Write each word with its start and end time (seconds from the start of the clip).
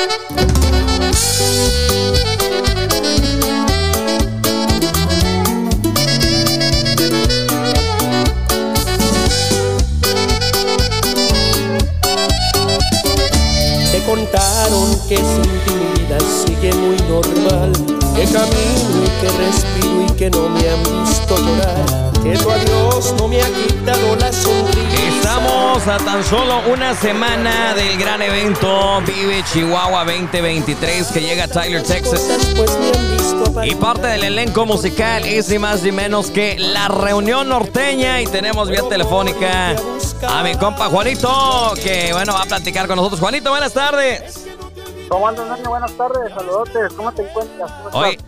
Thank 0.00 1.82
you. 1.82 1.87
A 25.90 25.96
tan 25.96 26.22
solo 26.22 26.60
una 26.70 26.94
semana 26.94 27.72
del 27.74 27.96
gran 27.96 28.20
evento 28.20 29.00
Vive 29.06 29.42
Chihuahua 29.44 30.04
2023 30.04 31.06
que 31.12 31.20
llega 31.22 31.44
a 31.44 31.48
Tyler, 31.48 31.82
Texas. 31.82 32.28
Y 33.64 33.74
parte 33.74 34.06
del 34.08 34.24
elenco 34.24 34.66
musical 34.66 35.24
es 35.24 35.48
ni 35.48 35.58
más 35.58 35.82
ni 35.82 35.90
menos 35.90 36.30
que 36.30 36.58
la 36.58 36.88
reunión 36.88 37.48
norteña 37.48 38.20
y 38.20 38.26
tenemos 38.26 38.68
vía 38.68 38.82
telefónica 38.86 39.76
a 40.28 40.42
mi 40.42 40.54
compa 40.56 40.90
Juanito 40.90 41.72
que 41.82 42.12
bueno 42.12 42.34
va 42.34 42.42
a 42.42 42.46
platicar 42.46 42.86
con 42.86 42.96
nosotros. 42.96 43.20
Juanito, 43.20 43.48
buenas 43.48 43.72
tardes. 43.72 44.46
¿Cómo 45.08 45.26
andas, 45.26 45.48
Dani? 45.48 45.62
Buenas 45.62 45.92
tardes, 45.92 46.34
saludotes. 46.34 46.92
¿Cómo 46.94 47.12
te 47.12 47.22
encuentras? 47.22 47.70
Hoy 47.92 48.18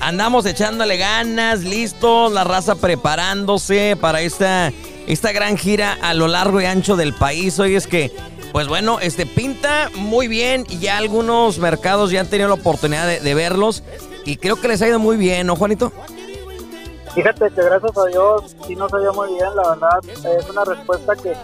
andamos 0.00 0.44
echándole 0.44 0.98
ganas, 0.98 1.60
listos, 1.60 2.30
la 2.30 2.44
raza 2.44 2.74
preparándose 2.74 3.96
para 3.98 4.20
esta, 4.20 4.70
esta 5.06 5.32
gran 5.32 5.56
gira 5.56 5.96
a 6.02 6.14
lo 6.14 6.28
largo 6.28 6.60
y 6.60 6.66
ancho 6.66 6.96
del 6.96 7.14
país. 7.14 7.58
Hoy 7.58 7.76
es 7.76 7.86
que, 7.86 8.12
pues 8.52 8.68
bueno, 8.68 8.98
este 9.00 9.24
pinta 9.24 9.90
muy 9.94 10.28
bien 10.28 10.66
y 10.68 10.78
ya 10.78 10.98
algunos 10.98 11.58
mercados 11.58 12.10
ya 12.10 12.20
han 12.20 12.26
tenido 12.26 12.48
la 12.48 12.54
oportunidad 12.54 13.06
de, 13.20 13.34
verlos 13.34 13.82
y 14.24 14.36
creo 14.36 14.56
que 14.56 14.68
les 14.68 14.82
ha 14.82 14.88
ido 14.88 14.98
muy 14.98 15.16
bien, 15.16 15.46
¿no, 15.46 15.56
Juanito? 15.56 15.92
Fíjate 17.14 17.50
que 17.50 17.62
gracias 17.62 17.96
a 17.96 18.06
Dios 18.06 18.56
sí 18.66 18.76
nos 18.76 18.90
salió 18.90 19.12
muy 19.14 19.28
bien, 19.28 19.48
la 19.54 19.70
verdad. 19.70 20.38
Es 20.38 20.50
una 20.50 20.64
respuesta 20.64 21.14
que 21.16 21.34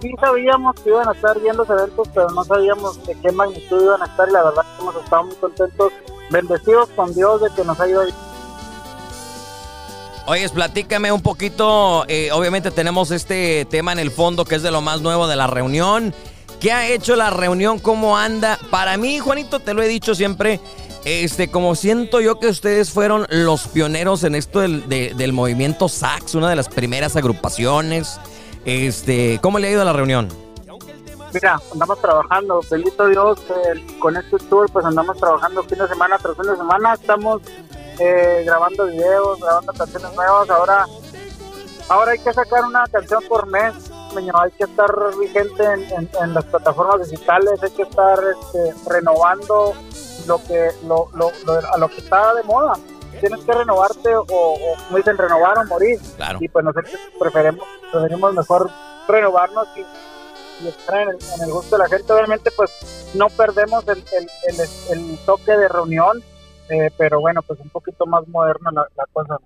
sí 0.00 0.12
sabíamos 0.18 0.74
que 0.80 0.90
iban 0.90 1.08
a 1.08 1.12
estar 1.12 1.38
viendo 1.38 1.64
los 1.64 1.70
eventos, 1.70 2.08
pero 2.12 2.30
no 2.30 2.42
sabíamos 2.44 3.06
de 3.06 3.14
qué 3.20 3.30
magnitud 3.30 3.82
iban 3.82 4.02
a 4.02 4.06
estar 4.06 4.28
y 4.28 4.32
la 4.32 4.42
verdad 4.42 4.64
hemos 4.80 4.96
estado 4.96 5.24
muy 5.24 5.36
contentos, 5.36 5.92
bendecidos 6.30 6.88
con 6.96 7.14
Dios 7.14 7.42
de 7.42 7.50
que 7.54 7.64
nos 7.64 7.78
ha 7.78 7.88
ido 7.88 8.02
bien. 8.02 8.31
Oye, 10.26 10.48
platícame 10.50 11.10
un 11.10 11.20
poquito, 11.20 12.04
eh, 12.06 12.30
obviamente 12.32 12.70
tenemos 12.70 13.10
este 13.10 13.64
tema 13.64 13.92
en 13.92 13.98
el 13.98 14.10
fondo 14.10 14.44
que 14.44 14.54
es 14.54 14.62
de 14.62 14.70
lo 14.70 14.80
más 14.80 15.00
nuevo 15.00 15.26
de 15.26 15.34
la 15.36 15.46
reunión. 15.48 16.14
¿Qué 16.60 16.70
ha 16.72 16.86
hecho 16.86 17.16
la 17.16 17.30
reunión? 17.30 17.80
¿Cómo 17.80 18.16
anda? 18.16 18.56
Para 18.70 18.96
mí, 18.96 19.18
Juanito, 19.18 19.58
te 19.58 19.74
lo 19.74 19.82
he 19.82 19.88
dicho 19.88 20.14
siempre, 20.14 20.60
este, 21.04 21.50
como 21.50 21.74
siento 21.74 22.20
yo 22.20 22.38
que 22.38 22.46
ustedes 22.46 22.90
fueron 22.90 23.26
los 23.30 23.66
pioneros 23.66 24.22
en 24.22 24.36
esto 24.36 24.60
del, 24.60 24.88
de- 24.88 25.12
del 25.16 25.32
movimiento 25.32 25.88
Sax, 25.88 26.36
una 26.36 26.48
de 26.48 26.54
las 26.56 26.68
primeras 26.68 27.16
agrupaciones. 27.16 28.20
Este, 28.64 29.40
¿cómo 29.42 29.58
le 29.58 29.66
ha 29.68 29.70
ido 29.72 29.82
a 29.82 29.84
la 29.84 29.92
reunión? 29.92 30.28
Mira, 31.34 31.60
andamos 31.72 32.00
trabajando, 32.00 32.60
bendito 32.70 33.08
Dios, 33.08 33.40
eh, 33.48 33.84
con 33.98 34.16
este 34.16 34.36
tour 34.48 34.70
pues 34.70 34.84
andamos 34.84 35.16
trabajando 35.16 35.62
fin 35.64 35.78
de 35.78 35.88
semana 35.88 36.16
tras 36.18 36.36
fin 36.36 36.44
de 36.48 36.56
semana, 36.56 36.92
estamos 36.94 37.40
eh, 37.98 38.42
grabando 38.44 38.86
videos, 38.86 39.40
grabando 39.40 39.72
canciones 39.72 40.12
nuevas, 40.14 40.48
ahora 40.50 40.86
ahora 41.88 42.12
hay 42.12 42.18
que 42.18 42.32
sacar 42.32 42.64
una 42.64 42.84
canción 42.86 43.22
por 43.28 43.46
mes, 43.46 43.74
hay 44.34 44.50
que 44.52 44.64
estar 44.64 44.90
vigente 45.18 45.62
en, 45.64 45.82
en- 45.92 46.10
en 46.22 46.34
las 46.34 46.44
plataformas 46.44 47.08
digitales, 47.10 47.62
hay 47.62 47.70
que 47.70 47.82
estar 47.82 48.18
este, 48.40 48.74
renovando 48.88 49.74
lo 50.26 50.38
que 50.44 50.70
lo, 50.86 51.08
lo- 51.14 51.32
lo- 51.44 51.72
a 51.72 51.76
lo 51.78 51.88
que 51.88 51.98
está 51.98 52.34
de 52.34 52.42
moda. 52.44 52.74
Tienes 53.20 53.44
que 53.44 53.52
renovarte 53.52 54.16
o, 54.16 54.24
o 54.28 54.56
como 54.86 54.96
dicen, 54.96 55.16
renovar 55.18 55.58
o 55.58 55.64
morir. 55.66 56.00
Claro. 56.16 56.38
Y 56.40 56.48
pues 56.48 56.64
nosotros 56.64 56.92
preferimos, 57.20 57.64
preferimos 57.92 58.34
mejor 58.34 58.70
renovarnos 59.06 59.68
y, 59.76 60.64
y 60.64 60.68
estar 60.68 61.02
en 61.02 61.10
el, 61.10 61.18
en 61.36 61.42
el 61.42 61.52
gusto 61.52 61.76
de 61.76 61.82
la 61.84 61.88
gente. 61.88 62.12
Obviamente, 62.12 62.50
pues 62.56 62.70
no 63.14 63.28
perdemos 63.28 63.86
el, 63.88 63.98
el, 64.12 64.28
el, 64.48 64.60
el 65.10 65.18
toque 65.24 65.52
de 65.52 65.68
reunión, 65.68 66.22
eh, 66.72 66.90
pero 66.96 67.20
bueno, 67.20 67.42
pues 67.42 67.60
un 67.60 67.68
poquito 67.68 68.06
más 68.06 68.26
moderna 68.28 68.70
la, 68.72 69.04
cosa. 69.12 69.36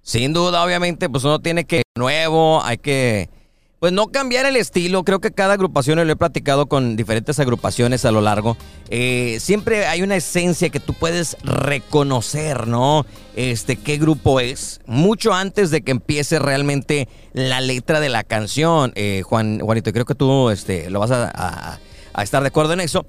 Sin 0.00 0.32
duda, 0.32 0.64
obviamente, 0.64 1.08
pues 1.10 1.22
uno 1.24 1.40
tiene 1.40 1.64
que 1.64 1.82
nuevo, 1.94 2.62
hay 2.62 2.78
que 2.78 3.28
pues 3.78 3.92
no 3.92 4.06
cambiar 4.06 4.46
el 4.46 4.56
estilo. 4.56 5.04
Creo 5.04 5.20
que 5.20 5.32
cada 5.32 5.54
agrupación, 5.54 5.98
y 5.98 6.04
lo 6.04 6.12
he 6.12 6.16
platicado 6.16 6.66
con 6.66 6.96
diferentes 6.96 7.38
agrupaciones 7.40 8.04
a 8.04 8.12
lo 8.12 8.20
largo, 8.20 8.56
eh, 8.88 9.38
siempre 9.40 9.86
hay 9.86 10.02
una 10.02 10.16
esencia 10.16 10.70
que 10.70 10.80
tú 10.80 10.94
puedes 10.94 11.36
reconocer, 11.42 12.68
¿no? 12.68 13.04
Este, 13.36 13.76
qué 13.76 13.98
grupo 13.98 14.40
es, 14.40 14.80
mucho 14.86 15.34
antes 15.34 15.70
de 15.70 15.82
que 15.82 15.90
empiece 15.90 16.38
realmente 16.38 17.08
la 17.32 17.60
letra 17.60 18.00
de 18.00 18.08
la 18.08 18.22
canción. 18.22 18.92
Eh, 18.94 19.22
Juan, 19.24 19.60
Juanito, 19.60 19.92
creo 19.92 20.04
que 20.04 20.14
tú 20.14 20.50
este, 20.50 20.88
lo 20.88 21.00
vas 21.00 21.10
a 21.10 21.78
estar 22.22 22.42
de 22.42 22.48
acuerdo 22.48 22.72
en 22.72 22.80
eso. 22.80 23.04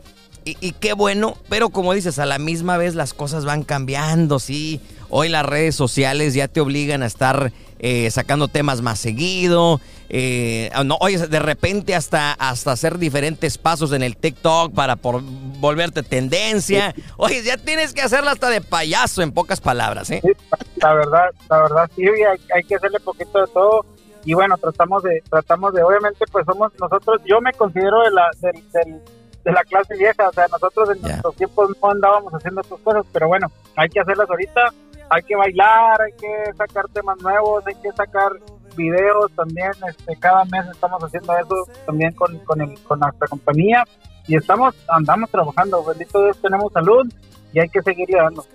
Y, 0.46 0.58
y 0.60 0.72
qué 0.74 0.94
bueno, 0.94 1.38
pero 1.50 1.70
como 1.70 1.94
dices, 1.94 2.20
a 2.20 2.26
la 2.26 2.38
misma 2.38 2.78
vez 2.78 2.96
las 2.96 3.14
cosas 3.14 3.46
van 3.46 3.64
cambiando, 3.64 4.40
sí. 4.40 4.82
Hoy 5.10 5.30
las 5.30 5.46
redes 5.46 5.76
sociales 5.76 6.34
ya 6.34 6.48
te 6.48 6.60
obligan 6.60 7.04
a 7.04 7.06
estar 7.06 7.52
eh, 7.80 8.10
sacando 8.12 8.48
temas 8.48 8.82
más 8.82 9.00
seguido. 9.00 9.80
eh, 10.10 10.70
no, 10.86 10.98
oye, 11.00 11.18
de 11.28 11.40
repente 11.40 11.96
hasta, 11.96 12.34
hasta 12.34 12.72
hacer 12.72 12.98
diferentes 12.98 13.58
pasos 13.58 13.94
en 13.94 14.04
el 14.04 14.18
TikTok 14.18 14.74
para 14.74 14.96
por 14.98 15.22
volverte 15.22 16.04
tendencia. 16.04 16.94
Oye, 17.18 17.42
ya 17.44 17.58
tienes 17.58 17.94
que 17.94 18.02
hacerla 18.02 18.32
hasta 18.32 18.50
de 18.50 18.60
payaso, 18.62 19.22
en 19.22 19.32
pocas 19.32 19.62
palabras, 19.62 20.10
¿eh? 20.12 20.20
Sí, 20.24 20.32
la 20.78 20.94
verdad, 20.94 21.26
la 21.50 21.62
verdad 21.62 21.90
sí, 21.96 22.04
hay, 22.06 22.40
hay 22.56 22.64
que 22.64 22.76
hacerle 22.76 23.00
poquito 23.00 23.40
de 23.40 23.48
todo 23.54 23.86
y 24.26 24.34
bueno, 24.34 24.58
tratamos 24.58 25.04
de, 25.04 25.22
tratamos 25.30 25.74
de, 25.74 25.84
obviamente 25.84 26.26
pues 26.32 26.46
somos 26.46 26.72
nosotros, 26.80 27.22
yo 27.26 27.40
me 27.42 27.52
considero 27.54 28.02
de 28.04 28.12
la, 28.12 28.30
del- 28.42 28.72
del- 28.72 29.02
de 29.44 29.52
la 29.52 29.64
clase 29.64 29.96
vieja, 29.98 30.30
o 30.30 30.34
sea, 30.34 30.48
nosotros 30.48 30.90
en 30.96 31.02
nuestros 31.02 31.36
tiempos 31.36 31.70
no 31.82 31.92
andábamos 31.92 32.34
haciendo 32.34 32.62
estas 32.62 32.80
cosas, 32.80 33.06
pero 33.12 33.28
bueno, 33.28 33.52
hay 33.76 33.90
que 33.90 34.00
hacerlas 34.00 34.30
ahorita, 34.30 34.62
hay 35.10 35.24
que 35.24 35.36
bailar, 35.36 36.02
hay 36.02 36.14
que 36.14 36.54
sacar 36.58 36.88
temas 36.90 37.20
nuevos, 37.22 37.66
hay 37.68 37.76
que 37.76 37.92
sacar 37.92 38.32
videos 38.76 39.32
también, 39.36 39.72
este, 39.88 40.16
cada 40.18 40.46
mes 40.46 40.66
estamos 40.72 41.04
haciendo 41.04 41.38
eso 41.38 41.68
también 41.86 42.14
con, 42.14 42.38
con, 42.40 42.62
el, 42.62 42.80
con 42.84 43.00
nuestra 43.00 43.28
compañía 43.28 43.84
y 44.28 44.36
estamos, 44.36 44.74
andamos 44.88 45.30
trabajando, 45.30 45.84
bendito 45.84 46.24
Dios, 46.24 46.38
tenemos 46.42 46.72
salud 46.72 47.06
y 47.52 47.60
hay 47.60 47.70
que 47.70 47.82
seguirle 47.82 48.18
dando. 48.18 48.46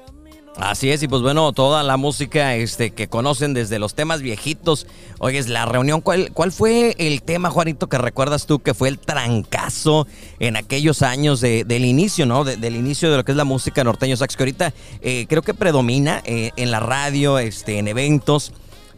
Así 0.61 0.91
es, 0.91 1.01
y 1.05 1.09
pues 1.09 1.23
bueno, 1.23 1.53
toda 1.53 1.85
la 1.85 1.97
música 1.97 2.57
este, 2.57 2.91
que 2.91 3.07
conocen 3.07 3.55
desde 3.55 3.79
los 3.79 3.95
temas 3.95 4.23
viejitos. 4.23 4.89
Oye, 5.21 5.41
la 5.45 5.67
reunión, 5.67 6.01
¿cuál, 6.01 6.33
¿cuál 6.35 6.51
fue 6.51 6.97
el 6.99 7.23
tema, 7.23 7.49
Juanito, 7.49 7.87
que 7.89 7.97
recuerdas 7.97 8.47
tú 8.47 8.59
que 8.59 8.75
fue 8.75 8.89
el 8.89 8.99
trancazo 8.99 10.09
en 10.41 10.57
aquellos 10.57 11.03
años 11.03 11.41
de- 11.41 11.63
del 11.63 11.85
inicio, 11.85 12.27
¿no? 12.27 12.43
De- 12.43 12.57
del 12.57 12.75
inicio 12.75 13.09
de 13.09 13.19
lo 13.19 13.25
que 13.25 13.31
es 13.33 13.37
la 13.37 13.45
música 13.45 13.85
norteño 13.85 14.17
sax, 14.17 14.37
que 14.37 14.43
ahorita 14.43 14.75
eh, 15.01 15.27
creo 15.29 15.43
que 15.43 15.55
predomina 15.55 16.23
eh, 16.25 16.51
en 16.57 16.73
la 16.73 16.81
radio, 16.81 17.39
este, 17.39 17.79
en 17.79 17.87
eventos. 17.87 18.53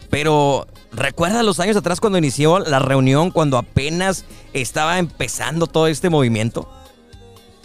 Pero 0.08 0.66
recuerda 0.92 1.42
los 1.42 1.60
años 1.60 1.76
atrás 1.76 2.00
cuando 2.00 2.18
inició 2.18 2.58
la 2.60 2.78
reunión, 2.78 3.30
cuando 3.30 3.58
apenas 3.58 4.24
estaba 4.54 4.98
empezando 4.98 5.66
todo 5.66 5.88
este 5.88 6.08
movimiento. 6.08 6.68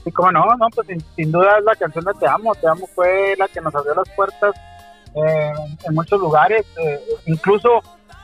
Sí, 0.05 0.11
como 0.11 0.31
no, 0.31 0.45
no, 0.55 0.67
pues 0.73 0.87
sin, 0.87 1.01
sin 1.15 1.31
duda 1.31 1.57
es 1.57 1.65
la 1.65 1.75
canción 1.75 2.05
de 2.05 2.13
Te 2.13 2.27
Amo. 2.27 2.55
Te 2.55 2.67
Amo 2.67 2.87
fue 2.95 3.35
la 3.37 3.47
que 3.49 3.59
nos 3.59 3.75
abrió 3.75 3.95
las 3.95 4.09
puertas 4.15 4.55
eh, 5.15 5.51
en 5.83 5.93
muchos 5.93 6.19
lugares. 6.21 6.65
eh, 6.77 7.01
incluso 7.25 7.81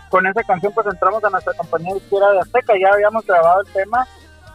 con 0.09 0.27
esa 0.27 0.43
canción 0.43 0.73
pues 0.73 0.85
entramos 0.87 1.23
a 1.23 1.29
nuestra 1.29 1.53
compañía 1.53 1.95
izquierda 1.95 2.33
de 2.33 2.39
Azteca, 2.41 2.73
ya 2.79 2.89
habíamos 2.93 3.25
grabado 3.25 3.61
el 3.61 3.73
tema. 3.73 4.05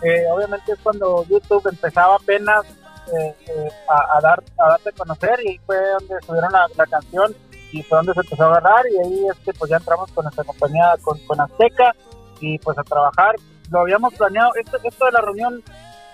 Eh, 0.02 0.26
obviamente 0.30 0.72
es 0.72 0.78
cuando 0.80 1.24
YouTube 1.24 1.66
empezaba 1.66 2.16
apenas 2.16 2.64
eh, 3.12 3.34
eh, 3.48 3.68
a, 3.88 4.20
dar 4.20 4.44
a 4.58 4.68
darte 4.68 4.90
a 4.90 4.92
conocer 4.92 5.40
y 5.46 5.58
fue 5.64 5.76
donde 5.98 6.14
subieron 6.26 6.52
la, 6.52 6.66
la 6.76 6.86
canción 6.86 7.34
y 7.72 7.82
fue 7.82 7.96
donde 7.98 8.12
se 8.12 8.20
empezó 8.20 8.44
a 8.44 8.46
agarrar 8.48 8.84
y 8.92 8.98
ahí 8.98 9.26
este 9.32 9.54
pues 9.54 9.70
ya 9.70 9.78
entramos 9.78 10.12
con 10.12 10.24
nuestra 10.24 10.44
compañía 10.44 10.94
con, 11.02 11.18
con 11.20 11.40
Azteca 11.40 11.94
y 12.40 12.58
pues 12.58 12.76
a 12.78 12.84
trabajar. 12.84 13.34
Lo 13.70 13.80
habíamos 13.80 14.14
planeado, 14.14 14.50
esto, 14.62 14.78
esto 14.84 15.06
de 15.06 15.12
la 15.12 15.20
reunión 15.22 15.62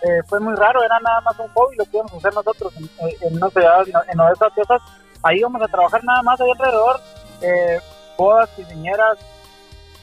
eh, 0.02 0.22
fue 0.26 0.40
muy 0.40 0.54
raro, 0.56 0.82
era 0.82 0.98
nada 1.00 1.20
más 1.22 1.38
un 1.38 1.48
hobby, 1.54 1.76
lo 1.76 1.84
que 1.84 1.96
íbamos 1.96 2.12
a 2.12 2.16
hacer 2.16 2.34
nosotros 2.34 2.72
en, 2.76 2.90
en 3.20 3.36
una 3.36 3.48
en, 4.12 4.20
Odessa, 4.20 4.50
Texas. 4.54 4.82
Ahí 5.22 5.38
íbamos 5.38 5.62
a 5.62 5.68
trabajar 5.68 6.02
nada 6.04 6.22
más 6.22 6.40
ahí 6.40 6.50
alrededor, 6.50 7.00
eh, 7.42 7.78
bodas, 8.18 8.48
quinceañeras, 8.56 9.18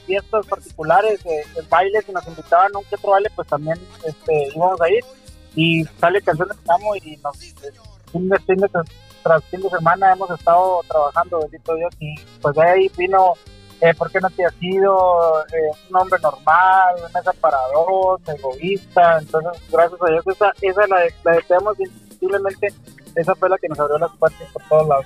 fiestas 0.05 0.45
particulares, 0.47 1.23
eh, 1.25 1.41
eh, 1.55 1.61
bailes, 1.69 2.07
y 2.07 2.11
nos 2.11 2.25
invitaban 2.27 2.71
a 2.73 2.77
un 2.79 2.85
que 2.85 2.95
otro 2.95 3.11
baile, 3.11 3.29
pues 3.35 3.47
también 3.47 3.77
este, 4.05 4.47
íbamos 4.55 4.79
a 4.81 4.89
ir. 4.89 5.03
Y 5.55 5.83
sale 5.99 6.21
canción 6.21 6.47
de 6.47 6.55
Amo 6.73 6.95
y 6.95 7.17
nos, 7.17 7.41
eh, 7.43 7.73
fin 8.11 8.29
de, 8.29 8.39
fin 8.39 8.55
de- 8.57 8.69
tras 9.23 9.43
fin 9.45 9.61
de 9.61 9.69
semana 9.69 10.13
hemos 10.13 10.29
estado 10.31 10.79
trabajando, 10.87 11.39
bendito 11.41 11.75
Dios, 11.75 11.93
y 11.99 12.15
pues 12.41 12.55
de 12.55 12.63
ahí 12.63 12.91
vino 12.97 13.33
eh, 13.81 13.93
¿por 13.93 14.11
qué 14.11 14.19
no 14.19 14.29
te 14.29 14.45
has 14.45 14.53
ido? 14.59 15.41
Eh, 15.47 15.77
un 15.89 15.95
hombre 15.95 16.19
normal, 16.21 16.95
una 16.99 17.09
mesa 17.09 17.31
para 17.39 17.57
dos, 17.73 18.21
egoísta. 18.27 19.19
Entonces, 19.19 19.61
gracias 19.71 20.01
a 20.01 20.11
Dios, 20.11 20.27
esa, 20.27 20.53
esa 20.61 20.87
la, 20.87 20.97
la 21.23 21.31
deseamos 21.33 21.79
indiscutiblemente. 21.79 22.73
Esa 23.15 23.35
fue 23.35 23.49
la 23.49 23.57
que 23.57 23.69
nos 23.69 23.79
abrió 23.79 23.97
las 23.97 24.11
puertas 24.17 24.47
por 24.53 24.63
todos 24.63 24.87
lados. 24.87 25.05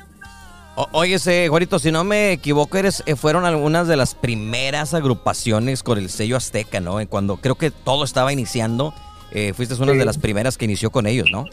oye, 0.92 1.48
Juanito, 1.50 1.80
si 1.80 1.92
no 1.92 2.04
me 2.04 2.32
equivoco, 2.32 2.78
eres, 2.78 3.04
eh, 3.06 3.16
fueron 3.16 3.46
algunas 3.46 3.88
de 3.88 3.96
las 3.96 4.16
primeras 4.16 4.94
agrupaciones 4.94 5.84
con 5.84 5.98
el 5.98 6.10
sello 6.10 6.36
Azteca, 6.36 6.80
¿no? 6.80 6.98
Cuando 7.08 7.38
creo 7.38 7.56
que 7.56 7.72
todo 7.72 8.04
estaba 8.04 8.34
iniciando, 8.34 8.94
eh, 9.32 9.54
fuiste 9.54 9.76
una 9.76 9.94
de 9.94 10.06
las 10.06 10.18
primeras 10.18 10.58
que 10.58 10.66
inició 10.66 10.92
con 10.92 11.08
ellos, 11.08 11.30
¿no? 11.32 11.46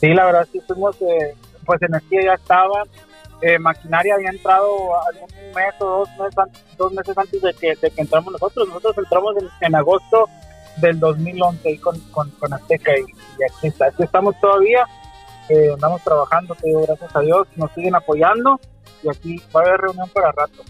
Sí, 0.00 0.08
la 0.08 0.26
verdad, 0.26 0.46
sí 0.52 0.60
fuimos, 0.66 0.96
eh, 1.00 1.34
pues 1.64 1.80
energía 1.82 2.20
ya 2.24 2.34
estaba, 2.34 2.84
eh, 3.42 3.58
maquinaria 3.58 4.14
había 4.14 4.30
entrado 4.30 4.66
algún 5.06 5.28
mes 5.54 5.74
o 5.80 5.84
dos 5.84 6.08
meses, 6.18 6.38
antes, 6.38 6.76
dos 6.76 6.92
meses 6.92 7.18
antes 7.18 7.42
de 7.42 7.54
que, 7.54 7.74
de 7.76 7.90
que 7.90 8.00
entramos 8.00 8.32
nosotros. 8.32 8.68
Nosotros 8.68 8.98
entramos 8.98 9.34
en, 9.60 9.74
agosto 9.74 10.28
del 10.78 10.98
2011 10.98 11.80
con, 11.80 11.98
con, 12.10 12.30
con 12.32 12.52
Azteca 12.52 12.92
y, 12.98 13.02
aquí, 13.02 13.66
está, 13.68 13.86
aquí 13.86 14.02
estamos 14.02 14.38
todavía. 14.40 14.86
Eh, 15.48 15.70
andamos 15.72 16.02
trabajando, 16.02 16.54
te 16.54 16.68
digo, 16.68 16.82
gracias 16.86 17.14
a 17.14 17.20
Dios, 17.20 17.46
nos 17.56 17.70
siguen 17.72 17.94
apoyando 17.94 18.58
y 19.02 19.08
aquí 19.08 19.42
va 19.54 19.60
a 19.60 19.64
haber 19.64 19.80
reunión 19.80 20.08
para 20.10 20.32
rato. 20.32 20.64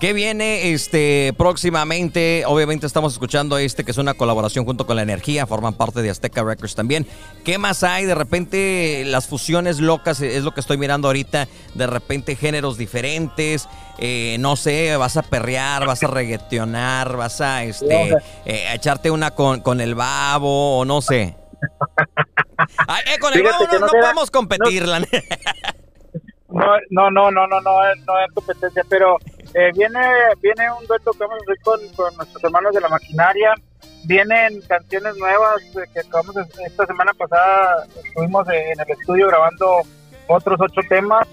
¿Qué 0.00 0.12
viene 0.12 0.72
este 0.72 1.32
próximamente? 1.38 2.44
Obviamente 2.46 2.86
estamos 2.86 3.14
escuchando 3.14 3.56
este 3.56 3.82
que 3.82 3.92
es 3.92 3.96
una 3.96 4.12
colaboración 4.12 4.66
junto 4.66 4.86
con 4.86 4.96
la 4.96 5.02
energía, 5.02 5.46
forman 5.46 5.72
parte 5.72 6.02
de 6.02 6.10
Azteca 6.10 6.44
Records 6.44 6.74
también. 6.74 7.06
¿Qué 7.44 7.56
más 7.56 7.82
hay? 7.82 8.04
De 8.04 8.14
repente 8.14 9.04
las 9.06 9.26
fusiones 9.26 9.80
locas 9.80 10.20
es 10.20 10.44
lo 10.44 10.52
que 10.52 10.60
estoy 10.60 10.76
mirando 10.76 11.08
ahorita. 11.08 11.48
De 11.74 11.86
repente 11.86 12.36
géneros 12.36 12.76
diferentes. 12.76 13.70
Eh, 13.96 14.36
no 14.38 14.56
sé, 14.56 14.94
vas 14.98 15.16
a 15.16 15.22
perrear, 15.22 15.86
vas 15.86 16.02
a 16.02 16.08
reggaetonar, 16.08 17.16
vas 17.16 17.40
a 17.40 17.64
este 17.64 18.10
eh, 18.44 18.74
echarte 18.74 19.10
una 19.10 19.30
con, 19.30 19.60
con 19.60 19.80
el 19.80 19.94
babo 19.94 20.78
o 20.78 20.84
no 20.84 21.00
sé. 21.00 21.22
eh, 23.06 23.18
con 23.18 23.32
el 23.32 23.42
babo 23.42 23.64
no, 23.80 23.86
podemos 23.86 24.30
competirla. 24.30 25.00
No, 26.48 27.10
no, 27.10 27.10
no, 27.10 27.30
no, 27.30 27.46
no, 27.48 27.60
no, 27.60 27.80
no 28.06 28.20
es 28.20 28.32
competencia, 28.32 28.82
pero 28.88 29.18
eh, 29.58 29.72
viene, 29.74 30.00
viene 30.42 30.70
un 30.70 30.86
dueto 30.86 31.12
que 31.12 31.18
vamos 31.20 31.38
a 31.38 31.42
hacer 31.42 31.62
con, 31.62 31.80
nuestros 32.16 32.44
hermanos 32.44 32.74
de 32.74 32.80
la 32.82 32.90
maquinaria. 32.90 33.54
Vienen 34.04 34.60
canciones 34.68 35.16
nuevas 35.16 35.62
eh, 35.62 35.88
que 35.94 36.00
acabamos 36.00 36.36
esta 36.66 36.84
semana 36.84 37.14
pasada. 37.14 37.86
Estuvimos 38.04 38.46
en 38.48 38.78
el 38.78 38.90
estudio 38.90 39.28
grabando 39.28 39.80
otros 40.26 40.60
ocho 40.60 40.82
temas. 40.90 41.26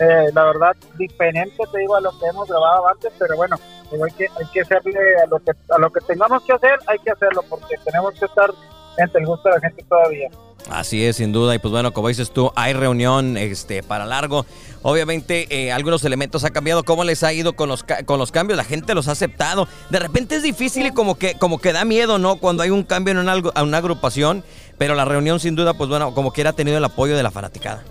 Eh, 0.00 0.30
la 0.34 0.44
verdad, 0.46 0.76
diferente, 0.96 1.56
te 1.72 1.78
digo, 1.78 1.94
a 1.94 2.00
lo 2.00 2.10
que 2.18 2.26
hemos 2.26 2.48
grabado 2.48 2.88
antes, 2.88 3.12
pero 3.16 3.36
bueno, 3.36 3.56
hay 3.92 4.12
que, 4.12 4.24
hay 4.24 4.46
que 4.52 4.60
hacerle 4.60 5.16
a 5.22 5.26
lo 5.26 5.38
que, 5.38 5.52
a 5.70 5.78
lo 5.78 5.90
que 5.90 6.00
tengamos 6.00 6.42
que 6.44 6.52
hacer, 6.52 6.78
hay 6.86 6.98
que 6.98 7.10
hacerlo, 7.10 7.42
porque 7.48 7.76
tenemos 7.84 8.14
que 8.14 8.26
estar 8.26 8.50
el 8.98 9.26
gusto 9.26 9.48
de 9.48 9.54
la 9.54 9.60
gente 9.60 9.84
todavía. 9.88 10.28
Así 10.70 11.04
es, 11.06 11.16
sin 11.16 11.32
duda. 11.32 11.54
Y 11.54 11.58
pues 11.58 11.72
bueno, 11.72 11.92
como 11.92 12.08
dices 12.08 12.30
tú, 12.30 12.52
hay 12.54 12.72
reunión 12.72 13.36
este, 13.36 13.82
para 13.82 14.04
largo. 14.04 14.44
Obviamente, 14.82 15.46
eh, 15.50 15.72
algunos 15.72 16.04
elementos 16.04 16.44
han 16.44 16.52
cambiado. 16.52 16.84
¿Cómo 16.84 17.04
les 17.04 17.22
ha 17.22 17.32
ido 17.32 17.54
con 17.54 17.68
los, 17.68 17.84
con 18.04 18.18
los 18.18 18.32
cambios? 18.32 18.56
La 18.56 18.64
gente 18.64 18.94
los 18.94 19.08
ha 19.08 19.12
aceptado. 19.12 19.66
De 19.90 19.98
repente 19.98 20.36
es 20.36 20.42
difícil 20.42 20.86
y 20.86 20.90
como 20.90 21.16
que, 21.16 21.34
como 21.34 21.58
que 21.58 21.72
da 21.72 21.84
miedo, 21.84 22.18
¿no? 22.18 22.36
Cuando 22.36 22.62
hay 22.62 22.70
un 22.70 22.82
cambio 22.82 23.12
en 23.12 23.18
una, 23.18 23.36
una 23.62 23.78
agrupación. 23.78 24.44
Pero 24.76 24.94
la 24.94 25.04
reunión, 25.04 25.40
sin 25.40 25.56
duda, 25.56 25.74
pues 25.74 25.88
bueno, 25.88 26.14
como 26.14 26.32
quiera 26.32 26.50
ha 26.50 26.52
tenido 26.54 26.76
el 26.76 26.84
apoyo 26.84 27.16
de 27.16 27.22
la 27.22 27.30
fanaticada. 27.30 27.82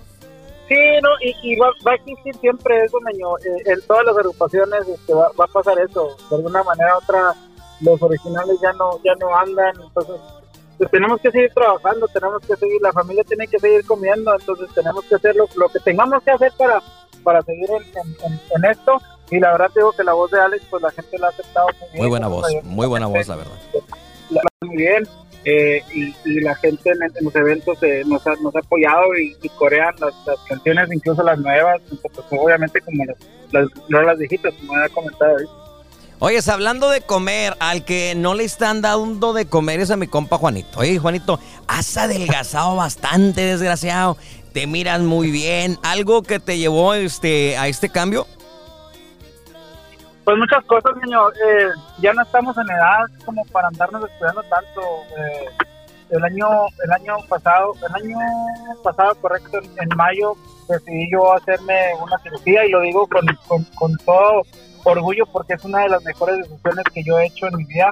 Sí, 0.67 0.75
no, 1.01 1.09
y, 1.21 1.55
va, 1.55 1.67
a 1.67 1.95
existir 1.95 2.35
siempre 2.41 2.83
eso, 2.83 2.97
niño. 3.11 3.37
Eh, 3.39 3.71
en 3.73 3.81
todas 3.87 4.05
las 4.05 4.17
agrupaciones 4.17 4.87
este, 4.87 5.13
va, 5.13 5.31
va, 5.39 5.45
a 5.45 5.47
pasar 5.47 5.79
eso. 5.79 6.15
De 6.29 6.35
alguna 6.35 6.61
manera 6.63 6.95
u 6.95 6.97
otra, 6.97 7.33
los 7.81 8.01
originales 8.01 8.57
ya 8.61 8.73
no, 8.73 8.99
ya 9.03 9.15
no 9.15 9.35
andan. 9.35 9.73
Entonces, 9.81 10.15
pues 10.77 10.91
tenemos 10.91 11.19
que 11.21 11.31
seguir 11.31 11.51
trabajando, 11.53 12.07
tenemos 12.07 12.41
que 12.41 12.55
seguir, 12.55 12.81
la 12.81 12.91
familia 12.91 13.23
tiene 13.23 13.47
que 13.47 13.59
seguir 13.59 13.85
comiendo, 13.85 14.33
entonces 14.33 14.69
tenemos 14.75 15.03
que 15.05 15.15
hacer 15.15 15.35
lo, 15.35 15.47
que 15.69 15.79
tengamos 15.79 16.21
que 16.23 16.31
hacer 16.31 16.51
para, 16.57 16.81
para 17.23 17.41
seguir 17.41 17.69
en, 17.71 18.65
esto. 18.65 19.01
Y 19.29 19.39
la 19.39 19.51
verdad 19.53 19.71
digo 19.75 19.91
que 19.91 20.03
la 20.03 20.13
voz 20.13 20.31
de 20.31 20.39
Alex, 20.39 20.63
pues 20.69 20.81
la 20.83 20.91
gente 20.91 21.17
la 21.17 21.27
ha 21.27 21.29
aceptado 21.31 21.67
muy 21.67 21.89
bien. 21.89 21.97
Muy 22.01 22.09
buena 22.09 22.27
voz, 22.27 22.47
muy 22.63 22.87
buena 22.87 23.07
voz, 23.07 23.27
la 23.27 23.35
verdad. 23.35 23.57
muy 24.61 24.75
bien. 24.75 25.07
Eh, 25.45 25.81
y, 25.93 26.41
la 26.41 26.55
gente 26.55 26.91
en, 26.91 27.23
los 27.23 27.35
eventos 27.35 27.81
eh, 27.81 28.03
nos, 28.05 28.25
ha, 28.27 28.35
nos 28.35 28.53
ha 28.55 28.59
apoyado 28.59 29.17
y, 29.17 29.33
corean 29.57 29.95
las, 29.99 30.13
canciones, 30.47 30.91
incluso 30.91 31.23
las 31.23 31.39
nuevas, 31.39 31.81
pues, 32.01 32.13
obviamente 32.31 32.81
como 32.81 33.05
las, 33.05 33.17
las, 33.87 34.05
las 34.05 34.17
viejitas, 34.17 34.53
como 34.55 34.75
había 34.75 34.89
comentado 34.89 35.31
ahorita. 35.31 35.66
Oye, 36.19 36.39
hablando 36.51 36.89
de 36.89 37.01
comer, 37.01 37.55
al 37.59 37.85
que 37.85 38.15
no 38.15 38.33
le 38.33 38.43
están 38.43 38.81
dando 38.81 39.33
de 39.33 39.47
comer 39.47 39.81
es 39.81 39.91
a 39.91 39.97
mi 39.97 40.07
compa 40.07 40.39
Juanito. 40.39 40.79
Oye, 40.79 40.97
Juanito, 40.97 41.39
has 41.67 41.95
adelgazado 41.95 42.75
bastante, 42.75 43.41
desgraciado. 43.41 44.17
Te 44.51 44.65
miras 44.65 44.99
muy 45.01 45.29
bien. 45.29 45.77
¿Algo 45.83 46.23
que 46.23 46.39
te 46.39 46.57
llevó 46.57 46.95
este, 46.95 47.55
a 47.55 47.67
este 47.67 47.89
cambio? 47.89 48.25
Pues 50.23 50.37
muchas 50.37 50.65
cosas, 50.65 50.91
niño. 51.03 51.29
Eh, 51.29 51.69
ya 51.99 52.13
no 52.13 52.23
estamos 52.23 52.57
en 52.57 52.67
edad 52.67 53.05
como 53.23 53.45
para 53.45 53.67
andarnos 53.67 54.03
estudiando 54.09 54.41
tanto. 54.41 54.81
Eh, 55.19 55.45
el 56.09 56.23
año 56.23 56.47
el 56.83 56.91
año 56.93 57.17
pasado, 57.29 57.73
el 57.87 58.03
año 58.03 58.17
pasado, 58.83 59.13
correcto, 59.21 59.59
en, 59.59 59.89
mayo 59.95 60.33
decidí 60.67 61.11
yo 61.11 61.31
hacerme 61.33 61.75
una 62.01 62.17
cirugía 62.19 62.65
y 62.65 62.71
lo 62.71 62.81
digo 62.81 63.07
con, 63.07 63.25
con, 63.47 63.63
con 63.75 63.95
todo 63.97 64.43
orgullo 64.91 65.25
porque 65.25 65.53
es 65.53 65.63
una 65.63 65.81
de 65.83 65.89
las 65.89 66.03
mejores 66.03 66.37
decisiones 66.37 66.85
que 66.93 67.03
yo 67.03 67.19
he 67.19 67.27
hecho 67.27 67.47
en 67.47 67.57
mi 67.57 67.65
vida. 67.65 67.91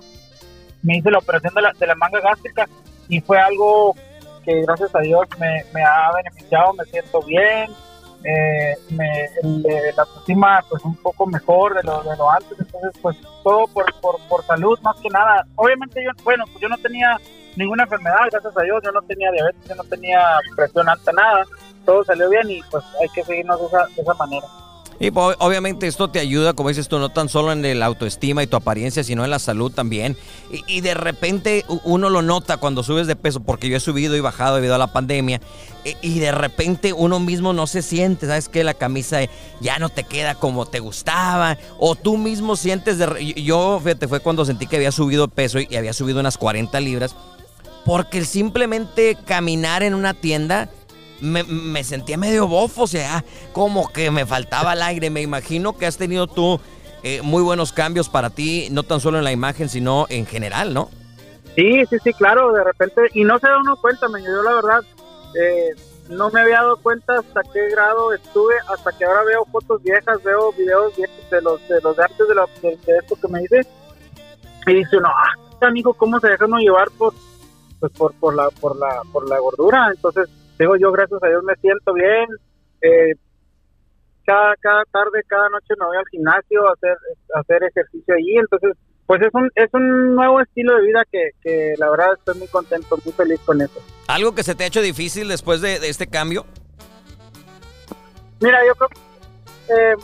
Me 0.82 0.98
hice 0.98 1.12
la 1.12 1.20
operación 1.20 1.54
de 1.54 1.62
la, 1.62 1.74
de 1.74 1.88
la 1.88 1.96
manga 1.96 2.20
gástrica 2.20 2.68
y 3.08 3.22
fue 3.22 3.40
algo 3.40 3.96
que 4.44 4.62
gracias 4.62 4.94
a 4.96 5.00
Dios 5.00 5.28
me, 5.40 5.66
me 5.74 5.84
ha 5.84 6.12
beneficiado, 6.16 6.74
me 6.74 6.86
siento 6.86 7.22
bien, 7.24 7.72
eh, 8.24 8.76
me, 8.90 9.30
la 9.96 10.04
autoestima 10.04 10.64
pues 10.70 10.84
un 10.84 10.96
poco 10.98 11.28
mejor 11.28 11.76
de 11.76 11.84
lo, 11.84 12.02
de 12.04 12.16
lo 12.18 12.30
antes, 12.30 12.60
entonces 12.60 12.92
pues 13.02 13.18
todo 13.44 13.68
por, 13.68 13.86
por, 14.02 14.20
por 14.28 14.44
salud 14.46 14.80
más 14.82 14.96
que 14.98 15.10
nada. 15.10 15.46
Obviamente 15.56 16.04
yo, 16.04 16.12
bueno, 16.24 16.46
pues 16.48 16.60
yo 16.60 16.70
no 16.70 16.78
tenía 16.78 17.18
ninguna 17.56 17.84
enfermedad, 17.84 18.28
gracias 18.32 18.58
a 18.58 18.62
Dios, 18.62 18.82
yo 18.84 18.92
no 18.92 19.02
tenía 19.04 19.32
diabetes, 19.32 19.68
yo 19.68 19.76
no 19.76 19.84
tenía 19.84 20.20
presión 20.56 20.90
alta, 20.90 21.12
nada, 21.12 21.44
todo 21.86 22.04
salió 22.04 22.30
bien 22.30 22.50
y 22.50 22.62
pues 22.72 22.84
hay 23.02 23.10
que 23.10 23.24
seguirnos 23.24 23.60
de 23.60 23.68
esa, 23.68 23.86
de 23.96 24.02
esa 24.02 24.14
manera. 24.16 24.48
Y 25.00 25.12
pues, 25.12 25.36
obviamente 25.40 25.88
esto 25.88 26.10
te 26.10 26.20
ayuda, 26.20 26.54
como 26.54 26.70
dices 26.70 26.88
tú, 26.88 27.00
no 27.00 27.10
tan 27.10 27.28
solo 27.28 27.52
en 27.52 27.66
el 27.66 27.84
autoestima 27.84 28.44
y 28.44 28.48
tu 28.48 28.56
apariencia, 28.56 29.04
sino 29.04 29.26
en 29.26 29.30
la 29.30 29.40
salud 29.40 29.72
también. 29.72 30.16
Y, 30.68 30.82
de 30.82 30.94
repente 30.94 31.66
uno 31.84 32.10
lo 32.10 32.22
nota 32.22 32.58
cuando 32.58 32.84
subes 32.84 33.08
de 33.08 33.16
peso, 33.16 33.42
porque 33.42 33.68
yo 33.68 33.78
he 33.78 33.82
subido 33.82 34.16
y 34.16 34.22
bajado 34.22 34.56
debido 34.56 34.76
a 34.76 34.78
la 34.78 34.94
pandemia. 34.94 35.42
Y, 36.02 36.20
de 36.20 36.32
repente 36.32 36.94
uno 36.94 37.20
mismo 37.20 37.52
no 37.52 37.68
se 37.68 37.82
siente, 37.82 38.28
¿sabes 38.28 38.48
que 38.48 38.64
La 38.64 38.74
camisa 38.74 39.20
ya 39.60 39.80
no 39.80 39.90
te 39.90 40.04
queda 40.04 40.36
como 40.36 40.66
te 40.66 40.80
gustaba. 40.80 41.58
O 41.78 41.96
tú 41.96 42.18
mismo 42.18 42.56
sientes 42.56 42.98
de... 42.98 43.34
Yo, 43.44 43.80
fíjate, 43.84 44.08
fue 44.08 44.22
cuando 44.22 44.46
sentí 44.46 44.66
que 44.66 44.78
había 44.78 44.92
subido 44.92 45.28
peso 45.28 45.60
y 45.60 45.76
había 45.76 45.94
subido 45.94 46.20
unas 46.22 46.38
40 46.38 46.80
libras. 46.80 47.16
Porque 47.84 48.26
simplemente 48.26 49.16
caminar 49.26 49.84
en 49.84 49.94
una 49.94 50.14
tienda 50.14 50.70
me, 51.22 51.84
sentía 51.84 52.18
medio 52.18 52.48
bofo, 52.48 52.84
o 52.84 52.88
sea, 52.88 53.24
como 53.54 53.92
que 53.92 54.12
me 54.12 54.26
faltaba 54.26 54.74
el 54.74 54.82
aire. 54.82 55.10
Me 55.10 55.22
imagino 55.22 55.78
que 55.78 55.86
has 55.86 55.98
tenido 55.98 56.28
tú 56.28 56.60
eh, 57.04 57.22
muy 57.22 57.44
buenos 57.44 57.72
cambios 57.72 58.10
para 58.10 58.30
ti, 58.30 58.68
no 58.72 58.84
tan 58.84 59.00
solo 59.00 59.18
en 59.18 59.24
la 59.24 59.32
imagen, 59.32 59.70
sino 59.70 60.06
en 60.10 60.26
general, 60.26 60.74
¿no? 60.74 60.90
Sí, 61.56 61.86
sí, 61.90 61.98
sí, 62.04 62.14
claro, 62.14 62.52
de 62.52 62.64
repente, 62.64 63.02
y 63.14 63.24
no 63.24 63.40
se 63.40 63.48
da 63.48 63.58
uno 63.60 63.78
cuenta, 63.78 64.10
me 64.10 64.22
yo 64.22 64.44
la 64.44 64.56
verdad, 64.56 64.82
eh, 65.40 65.70
no 66.10 66.30
me 66.30 66.42
había 66.42 66.58
dado 66.58 66.78
cuenta 66.78 67.20
hasta 67.20 67.42
qué 67.54 67.70
grado 67.70 68.14
estuve, 68.14 68.56
hasta 68.74 68.92
que 68.92 69.06
ahora 69.06 69.24
veo 69.24 69.46
fotos 69.46 69.82
viejas, 69.82 70.22
veo 70.24 70.52
videos 70.52 70.96
viejos 70.98 71.30
de 71.32 71.42
los 71.42 71.68
de 71.70 71.80
los 71.82 71.96
de 71.96 72.04
antes 72.04 72.28
de, 72.28 72.36
lo, 72.36 72.46
de, 72.62 72.98
esto 73.02 73.16
que 73.16 73.28
me 73.30 73.40
dice, 73.40 73.62
y 74.68 74.74
dice 74.74 74.98
uno, 74.98 75.08
ah, 75.08 75.68
amigo, 75.68 75.94
¿cómo 75.94 76.20
se 76.20 76.28
deja 76.28 76.46
uno 76.46 76.58
llevar 76.58 76.92
por, 76.92 77.14
pues 77.80 77.92
por, 77.94 78.14
por 78.16 78.36
la, 78.36 78.50
por 78.50 78.76
la, 78.78 79.02
por 79.14 79.30
la 79.30 79.40
gordura? 79.40 79.90
Entonces, 79.96 80.28
digo 80.60 80.76
yo, 80.78 80.92
gracias 80.92 81.22
a 81.22 81.28
Dios 81.28 81.44
me 81.44 81.56
siento 81.56 81.94
bien. 81.94 82.28
Eh, 82.82 83.14
cada, 84.26 84.56
cada 84.58 84.84
tarde, 84.86 85.22
cada 85.28 85.50
noche 85.50 85.74
me 85.80 85.86
voy 85.86 85.98
al 85.98 86.08
gimnasio 86.10 86.68
a 86.68 86.74
hacer, 86.74 86.98
hacer 87.36 87.64
ejercicio 87.64 88.16
allí. 88.16 88.38
Entonces, 88.38 88.76
pues 89.06 89.22
es 89.22 89.30
un, 89.34 89.52
es 89.56 89.70
un 89.74 90.16
nuevo 90.16 90.42
estilo 90.42 90.76
de 90.78 90.82
vida 90.88 91.04
que, 91.12 91.30
que 91.42 91.76
la 91.78 91.90
verdad 91.92 92.14
estoy 92.18 92.40
muy 92.40 92.48
contento, 92.48 92.98
muy 93.04 93.14
feliz 93.14 93.40
con 93.46 93.62
eso. 93.62 93.80
¿Algo 94.08 94.34
que 94.34 94.44
se 94.44 94.56
te 94.56 94.64
ha 94.64 94.68
hecho 94.68 94.82
difícil 94.82 95.28
después 95.28 95.62
de, 95.62 95.76
este 95.76 96.08
cambio? 96.08 96.46
Mira, 98.42 98.60
yo 98.66 98.76
creo 98.76 98.90
eh, 99.68 99.96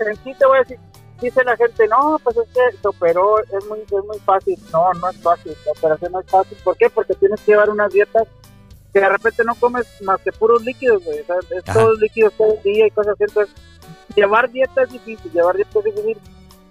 en 0.00 0.16
sí 0.16 0.34
te 0.38 0.46
voy 0.46 0.58
a 0.58 0.60
decir, 0.60 0.78
dice 1.20 1.44
la 1.44 1.56
gente, 1.56 1.86
no, 1.88 2.18
pues 2.22 2.36
es 2.36 2.48
que 2.48 2.76
se 2.80 2.88
operó, 2.88 3.38
es 3.40 3.66
muy, 3.66 3.80
es 3.80 4.04
muy 4.06 4.18
fácil. 4.24 4.56
No, 4.72 4.92
no 4.94 5.10
es 5.10 5.16
fácil, 5.20 5.52
la 5.66 5.72
operación 5.72 6.12
no 6.12 6.20
es 6.20 6.26
fácil. 6.26 6.56
¿Por 6.62 6.76
qué? 6.76 6.88
Porque 6.90 7.14
tienes 7.14 7.40
que 7.40 7.52
llevar 7.52 7.70
unas 7.70 7.92
dietas 7.92 8.26
que 8.98 9.04
de 9.04 9.08
repente 9.08 9.44
no 9.44 9.54
comes 9.54 9.86
más 10.02 10.20
que 10.20 10.32
puros 10.32 10.62
líquidos, 10.64 11.04
güey. 11.04 11.18
es 11.18 11.64
todos 11.64 11.98
líquidos 12.00 12.32
todo 12.34 12.54
el 12.54 12.62
día 12.62 12.86
y 12.86 12.90
cosas 12.90 13.14
así. 13.14 13.24
Entonces, 13.24 13.54
llevar 14.14 14.50
dieta 14.50 14.82
es 14.82 14.90
difícil, 14.90 15.32
llevar 15.32 15.56
dieta 15.56 15.78
es 15.78 15.84
difícil. 15.84 16.18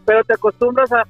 pero 0.06 0.24
te 0.24 0.34
acostumbras 0.34 0.90
a, 0.92 1.04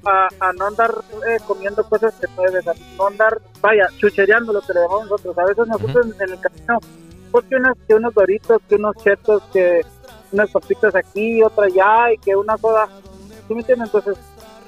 no 0.54 0.66
andar 0.66 0.94
eh, 1.28 1.38
comiendo 1.46 1.84
cosas 1.88 2.14
que 2.20 2.28
puedes, 2.30 2.68
a 2.68 2.74
no 2.98 3.08
andar, 3.08 3.42
vaya, 3.62 3.88
chuchereando 3.98 4.54
lo 4.54 4.62
que 4.62 4.74
le 4.74 4.82
llamamos 4.82 5.10
nosotros. 5.10 5.38
A 5.38 5.46
veces 5.46 5.68
nosotros 5.68 6.08
en, 6.20 6.30
el 6.30 6.40
camino, 6.40 6.80
pues 7.32 7.46
que, 7.46 7.58
que 7.88 7.96
unos 7.96 8.14
doritos, 8.14 8.62
que 8.68 8.76
unos 8.76 8.96
chetos, 8.98 9.44
que 9.54 9.82
unas 10.32 10.50
papitas 10.52 10.96
aquí, 10.96 11.42
otra 11.44 11.66
allá, 11.66 12.14
y 12.14 12.18
que 12.18 12.36
una 12.36 12.58
soda, 12.58 12.88
¿sí 13.48 13.54
me 13.54 13.62
entiendes? 13.62 13.88
Entonces, 13.94 14.18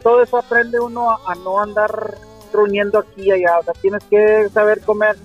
todo 0.04 0.22
eso 0.22 0.38
aprende 0.38 0.80
uno 0.80 1.10
a, 1.12 1.36
no 1.36 1.60
andar 1.60 2.16
ruñendo 2.54 3.00
aquí 3.00 3.24
y 3.24 3.32
allá, 3.32 3.60
o 3.60 3.64
sea, 3.64 3.74
tienes 3.74 4.04
que 4.06 4.50
saber 4.50 4.82
comer, 4.82 5.16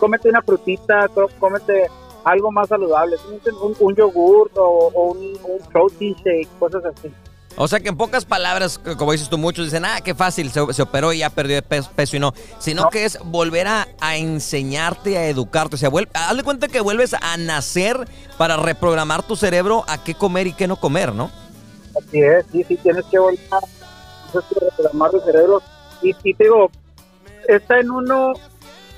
cómete 0.00 0.28
una 0.28 0.42
frutita, 0.42 1.08
cómete 1.38 1.86
algo 2.24 2.50
más 2.50 2.68
saludable, 2.68 3.16
un, 3.62 3.76
un 3.78 3.94
yogur 3.94 4.50
o, 4.56 5.12
un, 5.12 5.38
un 5.44 5.68
protein 5.70 6.14
shake, 6.14 6.48
cosas 6.58 6.84
así. 6.84 7.12
O 7.56 7.68
sea 7.68 7.80
que 7.80 7.88
en 7.88 7.96
pocas 7.96 8.24
palabras, 8.24 8.78
como 8.96 9.12
dices 9.12 9.28
tú, 9.28 9.36
muchos 9.36 9.66
dicen, 9.66 9.84
ah, 9.84 10.00
qué 10.02 10.14
fácil, 10.14 10.50
se, 10.50 10.60
operó 10.60 11.12
y 11.12 11.18
ya 11.18 11.30
perdió 11.30 11.60
peso, 11.62 12.16
y 12.16 12.18
no, 12.18 12.32
sino 12.58 12.88
que 12.88 13.04
es 13.04 13.18
volver 13.24 13.66
a, 13.66 13.86
enseñarte, 14.16 15.18
a 15.18 15.26
educarte. 15.26 15.74
O 15.74 15.78
sea, 15.78 15.88
vuelve, 15.88 16.10
hazle 16.14 16.42
cuenta 16.42 16.68
que 16.68 16.80
vuelves 16.80 17.14
a 17.14 17.36
nacer 17.36 18.08
para 18.38 18.56
reprogramar 18.56 19.24
tu 19.24 19.36
cerebro 19.36 19.84
a 19.88 20.02
qué 20.02 20.14
comer 20.14 20.46
y 20.46 20.52
qué 20.52 20.68
no 20.68 20.76
comer, 20.76 21.12
¿no? 21.12 21.30
Así 21.98 22.20
es, 22.20 22.46
sí, 22.52 22.64
sí, 22.64 22.76
tienes 22.76 23.04
que 23.06 23.18
volver 23.18 23.40
a 23.50 23.60
reprogramar 24.32 25.10
tu 25.10 25.20
cerebro. 25.20 25.60
Y, 26.02 26.14
y 26.22 26.34
te 26.34 26.44
digo, 26.44 26.70
está 27.48 27.80
en 27.80 27.90
uno 27.90 28.32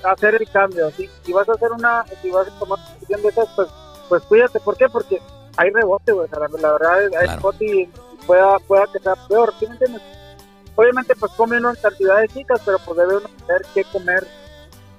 hacer 0.04 0.34
el 0.34 0.48
cambio. 0.50 0.90
Si, 0.92 1.08
si 1.24 1.32
vas 1.32 1.48
a 1.48 1.52
hacer 1.52 1.72
una, 1.72 2.04
si 2.20 2.30
vas 2.30 2.48
a 2.48 2.58
tomar 2.58 2.78
decisión 2.94 3.22
de 3.22 3.28
esas, 3.28 3.48
pues, 3.54 3.68
pues 4.08 4.22
cuídate. 4.24 4.60
¿Por 4.60 4.76
qué? 4.76 4.88
Porque 4.88 5.20
hay 5.56 5.70
rebote, 5.70 6.12
güey. 6.12 6.28
La, 6.30 6.72
verdad, 6.72 6.98
hay 7.20 7.26
rebote 7.28 7.64
y 7.64 7.88
pueda, 8.26 8.58
pueda 8.60 8.86
que 8.92 8.98
sea 8.98 9.14
peor, 9.28 9.52
¿sí 9.58 9.66
me 9.66 9.72
entiendes? 9.72 10.02
Obviamente, 10.74 11.14
pues 11.16 11.32
come 11.32 11.58
uno 11.58 11.70
en 11.70 11.76
cantidades 11.76 12.32
chicas, 12.32 12.60
pero 12.64 12.78
pues 12.78 12.96
debe 12.96 13.16
uno 13.18 13.28
saber 13.40 13.62
qué 13.74 13.84
comer 13.84 14.26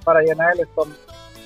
para 0.03 0.21
llenar 0.21 0.53
el 0.53 0.61
estómago. 0.61 0.99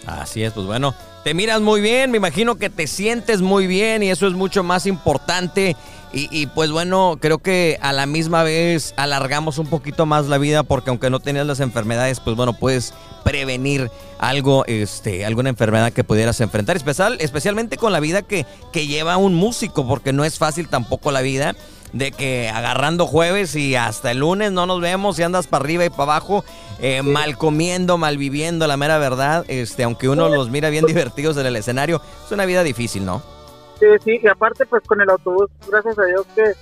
Así 0.06 0.44
es, 0.44 0.54
pues 0.54 0.66
bueno, 0.66 0.94
te 1.24 1.34
miras 1.34 1.60
muy 1.62 1.82
bien, 1.82 2.12
me 2.12 2.18
imagino 2.18 2.56
que 2.56 2.70
te 2.70 2.88
sientes 2.88 3.42
muy 3.42 3.68
bien 3.68 4.04
y 4.04 4.10
eso 4.10 4.28
es 4.28 4.34
mucho 4.34 4.64
más 4.64 4.86
importante. 4.86 5.76
Y, 6.14 6.30
y, 6.32 6.48
pues 6.48 6.72
bueno, 6.72 7.18
creo 7.20 7.40
que 7.40 7.78
a 7.82 7.92
la 7.92 8.06
misma 8.06 8.44
vez 8.44 8.94
alargamos 8.96 9.58
un 9.58 9.68
poquito 9.68 10.06
más 10.06 10.28
la 10.28 10.38
vida 10.38 10.64
porque 10.64 10.90
aunque 10.90 11.10
no 11.10 11.20
tenías 11.20 11.46
las 11.46 11.60
enfermedades, 11.60 12.22
pues 12.22 12.36
bueno, 12.36 12.54
puedes 12.54 12.94
prevenir 13.26 13.92
algo, 14.20 14.66
este, 14.68 15.26
alguna 15.26 15.50
enfermedad 15.50 15.92
que 15.92 16.06
pudieras 16.06 16.40
enfrentar, 16.40 16.78
especial, 16.78 17.18
especialmente 17.20 17.76
con 17.76 17.92
la 17.92 18.00
vida 18.00 18.22
que, 18.22 18.46
que 18.72 18.88
lleva 18.88 19.18
un 19.18 19.36
músico, 19.36 19.86
porque 19.86 20.14
no 20.14 20.24
es 20.24 20.38
fácil 20.38 20.70
tampoco 20.70 21.12
la 21.12 21.22
vida 21.22 21.56
de 21.92 22.12
que 22.12 22.50
agarrando 22.50 23.06
jueves 23.06 23.56
y 23.56 23.76
hasta 23.76 24.12
el 24.12 24.20
lunes 24.20 24.52
no 24.52 24.66
nos 24.66 24.82
vemos 24.82 25.20
y 25.20 25.24
andas 25.24 25.48
para 25.48 25.64
arriba 25.64 25.86
y 25.86 25.90
para 25.90 26.04
abajo, 26.04 26.46
eh, 26.80 27.02
mal 27.02 27.38
comiendo, 27.38 27.98
mal 27.98 28.18
viviendo, 28.18 28.66
la 28.68 28.78
mera 28.78 28.98
verdad, 28.98 29.46
este, 29.50 29.84
aunque 29.84 30.08
uno 30.08 30.30
los 30.30 30.50
mira 30.50 30.70
bien 30.70 30.86
divertidos 30.86 31.38
en 31.38 31.46
el 31.46 31.56
escenario, 31.56 32.02
es 32.26 32.32
una 32.32 32.46
vida 32.46 32.64
difícil, 32.64 33.06
¿no? 33.06 33.37
Sí, 33.79 33.86
sí, 34.03 34.19
y 34.24 34.27
aparte 34.27 34.65
pues 34.65 34.84
con 34.84 35.00
el 35.01 35.10
autobús, 35.10 35.50
gracias 35.69 35.98
a 36.00 36.05
Dios 36.05 36.25
que, 36.34 36.53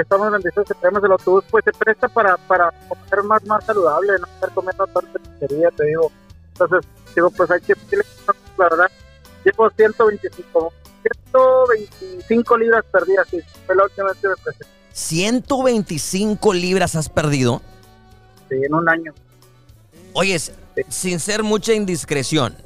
estamos 0.00 0.32
en 0.34 0.42
que 0.42 0.74
tenemos 0.80 1.04
el 1.04 1.12
autobús, 1.12 1.44
pues 1.50 1.64
se 1.64 1.72
presta 1.72 2.08
para, 2.08 2.36
para 2.36 2.72
comer 2.88 3.22
más, 3.24 3.44
más 3.44 3.64
saludable, 3.64 4.12
no 4.18 4.26
estar 4.26 4.50
comiendo 4.52 4.86
tanta 4.86 5.20
te 5.38 5.84
digo. 5.84 6.10
Entonces, 6.52 6.90
digo, 7.14 7.30
pues 7.30 7.50
hay 7.50 7.60
que, 7.60 7.74
la 8.56 8.68
verdad, 8.70 8.90
llevo 9.44 9.68
125, 9.70 10.72
125 11.02 12.58
libras 12.58 12.84
perdidas, 12.90 13.28
sí, 13.28 13.40
fue 13.66 13.76
la 13.76 13.84
última 13.84 14.06
vez 14.08 14.16
que 14.20 14.28
me 14.28 14.36
presté. 14.36 14.66
125 14.92 16.54
libras 16.54 16.94
has 16.94 17.08
perdido. 17.08 17.60
Sí, 18.48 18.56
en 18.64 18.72
un 18.72 18.88
año. 18.88 19.12
Oyes, 20.14 20.52
sin 20.88 21.20
ser 21.20 21.42
mucha 21.42 21.74
indiscreción, 21.74 22.56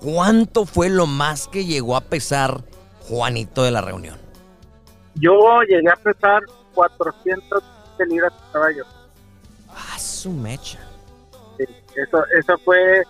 ¿cuánto 0.00 0.66
fue 0.66 0.90
lo 0.90 1.06
más 1.06 1.48
que 1.48 1.64
llegó 1.64 1.96
a 1.96 2.00
pesar 2.00 2.64
Juanito 3.08 3.62
de 3.62 3.70
la 3.70 3.80
reunión? 3.80 4.16
Yo 5.14 5.62
llegué 5.62 5.90
a 5.90 5.96
pesar 5.96 6.42
400 6.74 7.62
libras 8.08 8.32
de 8.32 8.52
caballo. 8.52 8.84
Ah, 9.70 9.98
su 9.98 10.30
mecha. 10.30 10.78
Sí, 11.56 11.64
eso, 11.96 12.24
eso 12.38 12.58
fue 12.58 13.02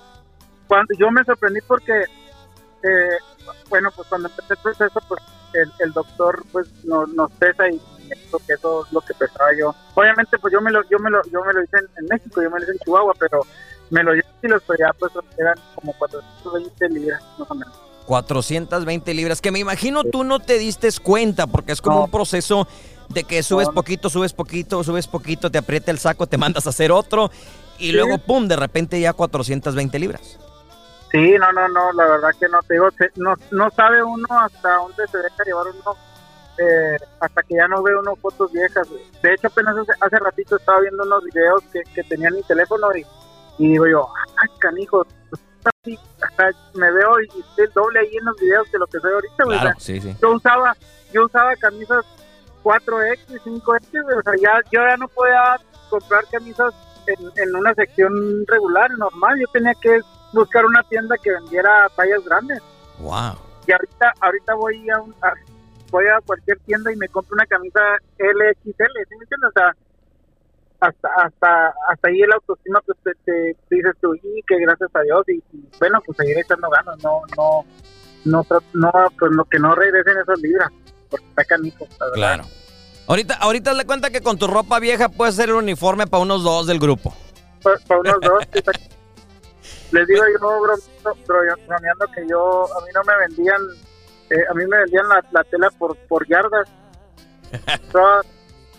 cuando 0.68 0.94
yo 0.98 1.10
me 1.10 1.24
sorprendí 1.24 1.60
porque, 1.66 2.04
eh, 2.82 3.18
bueno, 3.68 3.90
pues 3.94 4.06
cuando 4.08 4.28
empecé 4.28 4.54
el 4.54 4.58
proceso, 4.58 5.00
pues 5.08 5.20
el, 5.80 5.92
doctor 5.92 6.44
pues 6.52 6.68
nos, 6.84 7.08
nos 7.14 7.32
pesa 7.32 7.68
y 7.68 7.80
eso, 8.10 8.38
que 8.46 8.52
eso 8.52 8.84
es 8.86 8.92
lo 8.92 9.00
que 9.00 9.14
pesaba 9.14 9.50
yo. 9.58 9.74
Obviamente, 9.94 10.38
pues 10.38 10.52
yo 10.52 10.60
me 10.60 10.70
lo, 10.70 10.82
yo 10.88 10.98
me 10.98 11.10
lo, 11.10 11.22
yo 11.24 11.42
me 11.44 11.54
lo 11.54 11.62
hice 11.62 11.78
en, 11.78 12.06
México, 12.06 12.42
yo 12.42 12.50
me 12.50 12.58
lo 12.58 12.64
hice 12.64 12.72
en 12.72 12.78
Chihuahua, 12.78 13.14
pero 13.18 13.40
me 13.90 14.02
lo 14.02 14.14
hice 14.14 14.28
y 14.42 14.48
los 14.48 14.62
ya 14.78 14.92
pues 14.98 15.12
eran 15.38 15.54
como 15.74 15.92
420 15.94 16.88
libras 16.90 17.22
más 17.38 17.50
o 17.50 17.54
menos. 17.54 17.87
420 18.08 19.12
libras, 19.12 19.42
que 19.42 19.52
me 19.52 19.58
imagino 19.58 20.02
tú 20.02 20.24
no 20.24 20.40
te 20.40 20.58
diste 20.58 20.88
cuenta, 21.02 21.46
porque 21.46 21.72
es 21.72 21.82
como 21.82 22.04
un 22.04 22.10
proceso 22.10 22.66
de 23.10 23.24
que 23.24 23.42
subes 23.42 23.68
poquito, 23.68 24.08
subes 24.08 24.32
poquito, 24.32 24.82
subes 24.82 25.06
poquito, 25.06 25.50
te 25.50 25.58
aprieta 25.58 25.90
el 25.90 25.98
saco, 25.98 26.26
te 26.26 26.38
mandas 26.38 26.66
a 26.66 26.70
hacer 26.70 26.90
otro, 26.90 27.30
y 27.78 27.92
luego, 27.92 28.16
pum, 28.16 28.48
de 28.48 28.56
repente 28.56 28.98
ya 28.98 29.12
420 29.12 29.98
libras. 29.98 30.38
Sí, 31.12 31.34
no, 31.38 31.52
no, 31.52 31.68
no, 31.68 31.92
la 31.92 32.04
verdad 32.06 32.30
que 32.40 32.48
no 32.48 32.60
te 32.62 32.74
digo, 32.74 32.88
no, 33.16 33.34
no 33.50 33.70
sabe 33.72 34.02
uno 34.02 34.26
hasta 34.30 34.76
dónde 34.76 35.06
se 35.08 35.18
deja 35.18 35.44
llevar 35.44 35.66
uno, 35.66 35.94
eh, 36.56 36.96
hasta 37.20 37.42
que 37.42 37.56
ya 37.56 37.68
no 37.68 37.82
ve 37.82 37.94
uno 37.94 38.16
fotos 38.16 38.50
viejas. 38.52 38.88
De 39.22 39.34
hecho, 39.34 39.48
apenas 39.48 39.76
hace, 40.00 40.18
ratito 40.18 40.56
estaba 40.56 40.80
viendo 40.80 41.04
unos 41.04 41.22
videos 41.24 41.62
que, 41.70 41.82
que 41.94 42.02
tenía 42.04 42.28
en 42.28 42.36
mi 42.36 42.42
teléfono 42.42 42.88
y, 42.96 43.04
y 43.58 43.68
digo 43.68 43.86
yo, 43.86 44.08
ay, 44.40 44.48
canijo, 44.58 45.06
me 46.74 46.90
veo 46.92 47.20
y 47.20 47.40
estoy 47.40 47.64
el 47.64 47.72
doble 47.72 48.00
ahí 48.00 48.16
en 48.16 48.24
los 48.24 48.36
videos 48.36 48.68
que 48.70 48.78
lo 48.78 48.86
que 48.86 49.00
soy 49.00 49.12
ahorita, 49.12 49.74
Yo 50.20 50.30
usaba, 50.32 50.76
yo 51.12 51.24
usaba 51.24 51.56
camisas 51.56 52.04
4X, 52.62 53.40
5X, 53.44 54.18
o 54.18 54.22
sea, 54.22 54.32
ya, 54.40 54.60
yo 54.70 54.80
ya 54.86 54.96
no 54.96 55.08
podía 55.08 55.56
comprar 55.88 56.24
camisas 56.30 56.74
en, 57.06 57.56
una 57.56 57.74
sección 57.74 58.12
regular, 58.46 58.90
normal, 58.98 59.38
yo 59.40 59.46
tenía 59.52 59.72
que 59.80 60.00
buscar 60.32 60.66
una 60.66 60.82
tienda 60.84 61.16
que 61.22 61.32
vendiera 61.32 61.88
tallas 61.96 62.22
grandes. 62.24 62.60
Wow. 62.98 63.34
Y 63.66 63.72
ahorita, 63.72 64.12
ahorita 64.20 64.54
voy 64.54 64.90
a, 64.90 65.00
voy 65.90 66.04
a 66.06 66.20
cualquier 66.26 66.58
tienda 66.60 66.92
y 66.92 66.96
me 66.96 67.08
compro 67.08 67.34
una 67.34 67.46
camisa 67.46 67.80
LXL, 68.18 68.64
¿sí 68.64 69.16
me 69.16 69.22
entiendes? 69.22 69.48
O 69.48 69.52
sea, 69.52 69.74
hasta 70.80 71.08
hasta 71.16 71.74
hasta 71.88 72.08
ahí 72.08 72.20
el 72.22 72.32
autoestima 72.32 72.80
pues 72.82 72.98
te, 73.24 73.56
dices 73.70 73.94
tú 74.00 74.14
y 74.14 74.42
que 74.46 74.58
gracias 74.60 74.90
a 74.94 75.00
Dios 75.00 75.28
y, 75.28 75.42
bueno 75.78 76.00
pues 76.04 76.16
seguir 76.16 76.38
echando 76.38 76.68
ganas 76.70 77.02
no 77.02 77.22
no 77.36 77.64
no 78.24 78.46
no 78.74 78.92
pues 79.18 79.32
lo 79.32 79.44
que 79.44 79.58
no 79.58 79.74
regresen 79.74 80.18
esas 80.18 80.38
libras 80.40 80.70
porque 81.10 81.26
está 81.26 81.44
canijo 81.44 81.86
claro. 82.14 82.44
Ahorita 83.06 83.34
ahorita 83.34 83.72
le 83.72 83.86
cuenta 83.86 84.10
que 84.10 84.20
con 84.20 84.38
tu 84.38 84.46
ropa 84.46 84.78
vieja 84.78 85.08
puedes 85.08 85.34
ser 85.34 85.48
el 85.48 85.54
uniforme 85.54 86.06
para 86.06 86.22
unos 86.22 86.42
dos 86.42 86.66
del 86.66 86.78
grupo. 86.78 87.14
Para, 87.62 88.00
unos 88.00 88.20
dos 88.20 88.44
les 89.92 90.06
digo 90.06 90.22
yo 90.38 90.60
bromeando 91.26 92.06
que 92.14 92.28
yo 92.28 92.64
a 92.76 92.84
mí 92.84 92.90
no 92.94 93.02
me 93.04 93.16
vendían 93.26 93.62
eh, 94.28 94.44
a 94.50 94.52
mí 94.52 94.66
me 94.66 94.76
vendían 94.78 95.08
la, 95.08 95.24
la 95.32 95.42
tela 95.44 95.70
por 95.78 95.96
por 96.06 96.26
yardas. 96.28 96.68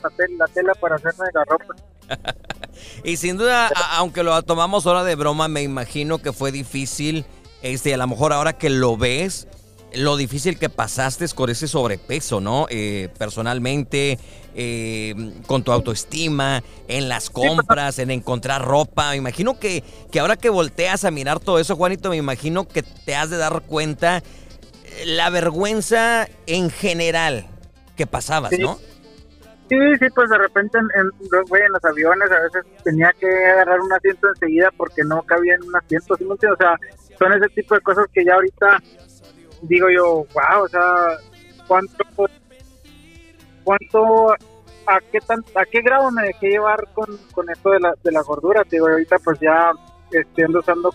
La, 0.01 0.47
tela, 0.47 0.73
para 0.75 0.95
hacerme 0.95 1.25
la 1.33 1.43
ropa. 1.43 1.75
Y 3.03 3.17
sin 3.17 3.37
duda, 3.37 3.69
aunque 3.91 4.23
lo 4.23 4.41
tomamos 4.43 4.85
ahora 4.85 5.03
de 5.03 5.15
broma, 5.15 5.47
me 5.47 5.61
imagino 5.61 6.19
que 6.19 6.33
fue 6.33 6.51
difícil, 6.51 7.25
este, 7.61 7.93
a 7.93 7.97
lo 7.97 8.07
mejor 8.07 8.33
ahora 8.33 8.53
que 8.53 8.69
lo 8.69 8.97
ves, 8.97 9.47
lo 9.93 10.17
difícil 10.17 10.57
que 10.57 10.69
pasaste 10.69 11.27
con 11.29 11.49
ese 11.49 11.67
sobrepeso, 11.67 12.39
¿no? 12.39 12.67
Eh, 12.69 13.09
personalmente, 13.17 14.19
eh, 14.55 15.33
con 15.47 15.63
tu 15.63 15.71
autoestima, 15.71 16.63
en 16.87 17.09
las 17.09 17.29
compras, 17.29 17.99
en 17.99 18.11
encontrar 18.11 18.63
ropa. 18.63 19.11
Me 19.11 19.17
imagino 19.17 19.59
que, 19.59 19.83
que 20.11 20.19
ahora 20.19 20.35
que 20.35 20.49
volteas 20.49 21.05
a 21.05 21.11
mirar 21.11 21.39
todo 21.39 21.59
eso, 21.59 21.75
Juanito, 21.75 22.09
me 22.09 22.17
imagino 22.17 22.67
que 22.67 22.83
te 22.83 23.15
has 23.15 23.29
de 23.29 23.37
dar 23.37 23.61
cuenta 23.61 24.17
eh, 24.17 25.05
la 25.05 25.29
vergüenza 25.29 26.27
en 26.45 26.69
general 26.69 27.47
que 27.95 28.05
pasabas, 28.05 28.51
¿no? 28.59 28.79
Sí, 29.69 29.77
sí, 29.99 30.07
pues 30.15 30.29
de 30.29 30.37
repente 30.37 30.79
en, 30.79 30.87
en, 30.95 31.09
los 31.29 31.85
aviones 31.85 32.31
a 32.31 32.39
veces 32.41 32.65
tenía 32.83 33.13
que 33.19 33.27
agarrar 33.27 33.79
un 33.79 33.93
asiento 33.93 34.27
enseguida 34.29 34.71
porque 34.75 35.03
no 35.03 35.21
cabía 35.21 35.55
en 35.55 35.63
un 35.63 35.75
asiento, 35.75 36.15
¿sí? 36.15 36.25
o 36.25 36.55
sea, 36.55 36.75
son 37.19 37.33
ese 37.33 37.47
tipo 37.49 37.75
de 37.75 37.81
cosas 37.81 38.07
que 38.11 38.25
ya 38.25 38.33
ahorita 38.33 38.79
digo 39.61 39.87
yo, 39.89 40.25
wow, 40.33 40.63
o 40.63 40.67
sea, 40.67 41.17
cuánto, 41.67 42.03
cuánto, 43.63 44.31
a 44.87 44.99
qué 45.11 45.19
tan, 45.19 45.43
a 45.55 45.65
qué 45.65 45.81
grado 45.81 46.09
me 46.11 46.23
dejé 46.23 46.49
llevar 46.49 46.87
con, 46.93 47.05
con 47.31 47.47
esto 47.49 47.69
de 47.69 47.79
la, 47.79 47.93
de 48.03 48.11
la 48.11 48.23
gordura, 48.23 48.63
digo, 48.69 48.87
ahorita 48.87 49.17
pues 49.19 49.39
ya 49.39 49.71
estoy 50.11 50.45
usando 50.45 50.91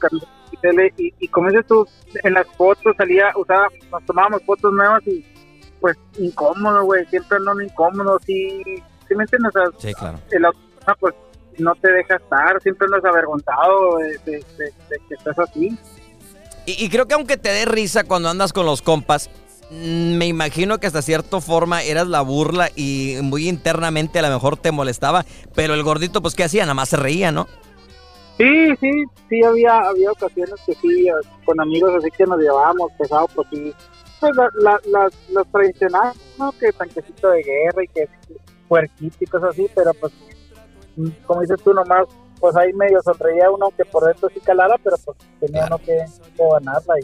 tele 0.60 0.92
y, 0.96 1.14
y 1.20 1.28
como 1.28 1.48
dices 1.50 1.66
tú, 1.66 1.86
en 2.22 2.34
las 2.34 2.46
fotos 2.56 2.96
salía, 2.96 3.32
usaba, 3.36 3.68
nos 3.92 4.04
tomábamos 4.04 4.42
fotos 4.42 4.72
nuevas 4.72 5.06
y 5.06 5.24
pues 5.84 5.98
incómodo, 6.18 6.82
güey, 6.84 7.04
siempre 7.08 7.36
no 7.44 7.60
incómodo, 7.60 8.18
sí, 8.24 8.62
sí 8.64 8.82
¿sí 9.06 9.14
me 9.14 9.24
entiendes? 9.24 9.52
O 9.54 9.78
Sí, 9.78 9.92
claro. 9.92 10.18
el 10.30 10.46
autoestima, 10.46 10.94
pues 10.98 11.14
no 11.58 11.74
te 11.74 11.92
deja 11.92 12.16
estar, 12.16 12.58
siempre 12.62 12.86
andas 12.86 13.04
avergonzado 13.04 13.98
de, 13.98 14.06
de- 14.24 14.44
de- 14.56 14.72
de 14.88 14.98
que 15.06 15.14
estás 15.14 15.38
así. 15.38 15.76
Y, 16.64 16.84
y 16.86 16.88
creo 16.88 17.04
que 17.06 17.12
aunque 17.12 17.36
te 17.36 17.50
dé 17.50 17.66
risa 17.66 18.04
cuando 18.04 18.30
andas 18.30 18.54
con 18.54 18.64
los 18.64 18.80
compas, 18.80 19.28
mm, 19.70 20.16
me 20.16 20.26
imagino 20.26 20.78
que 20.78 20.86
hasta 20.86 21.02
cierta 21.02 21.38
forma 21.42 21.82
eras 21.82 22.06
la 22.08 22.22
burla 22.22 22.70
y 22.74 23.16
muy 23.20 23.46
internamente 23.46 24.18
a 24.18 24.22
lo 24.22 24.30
mejor 24.30 24.56
te 24.56 24.72
molestaba, 24.72 25.26
pero 25.54 25.74
el 25.74 25.82
gordito, 25.82 26.22
pues, 26.22 26.34
¿qué 26.34 26.44
hacía? 26.44 26.62
Nada 26.62 26.72
más 26.72 26.88
se 26.88 26.96
reía, 26.96 27.30
¿no? 27.30 27.46
Sí, 28.38 28.74
sí, 28.80 28.90
sí, 29.28 29.44
había, 29.44 29.80
había 29.80 30.10
ocasiones 30.12 30.54
que 30.64 30.72
sí, 30.76 31.08
eh, 31.08 31.12
con 31.44 31.60
amigos 31.60 31.92
así 31.98 32.10
que 32.10 32.24
nos 32.24 32.38
llevábamos 32.40 32.90
pesado, 32.98 33.28
pues 33.34 33.46
sí, 33.52 33.72
pues 34.24 34.36
la, 34.36 34.50
la, 34.54 34.80
las, 34.86 35.12
las 35.30 35.46
tradicionales, 35.52 36.16
¿no? 36.38 36.52
Que 36.52 36.72
tanquecito 36.72 37.30
de 37.30 37.42
guerra 37.42 37.84
y 37.84 37.88
que 37.88 38.08
puerquito 38.68 39.16
y 39.20 39.26
cosas 39.26 39.50
así, 39.50 39.66
pero 39.74 39.92
pues, 39.94 40.12
como 41.26 41.40
dices 41.42 41.60
tú 41.62 41.74
nomás, 41.74 42.06
pues 42.40 42.56
ahí 42.56 42.72
medio 42.72 43.00
sonreía 43.02 43.50
uno 43.50 43.70
que 43.76 43.84
por 43.84 44.04
dentro 44.06 44.28
sí 44.32 44.40
calara, 44.40 44.76
pero 44.82 44.96
pues 45.04 45.18
tenía 45.40 45.66
uno 45.66 45.78
que, 45.78 46.04
que 46.36 46.42
ganarla. 46.52 46.94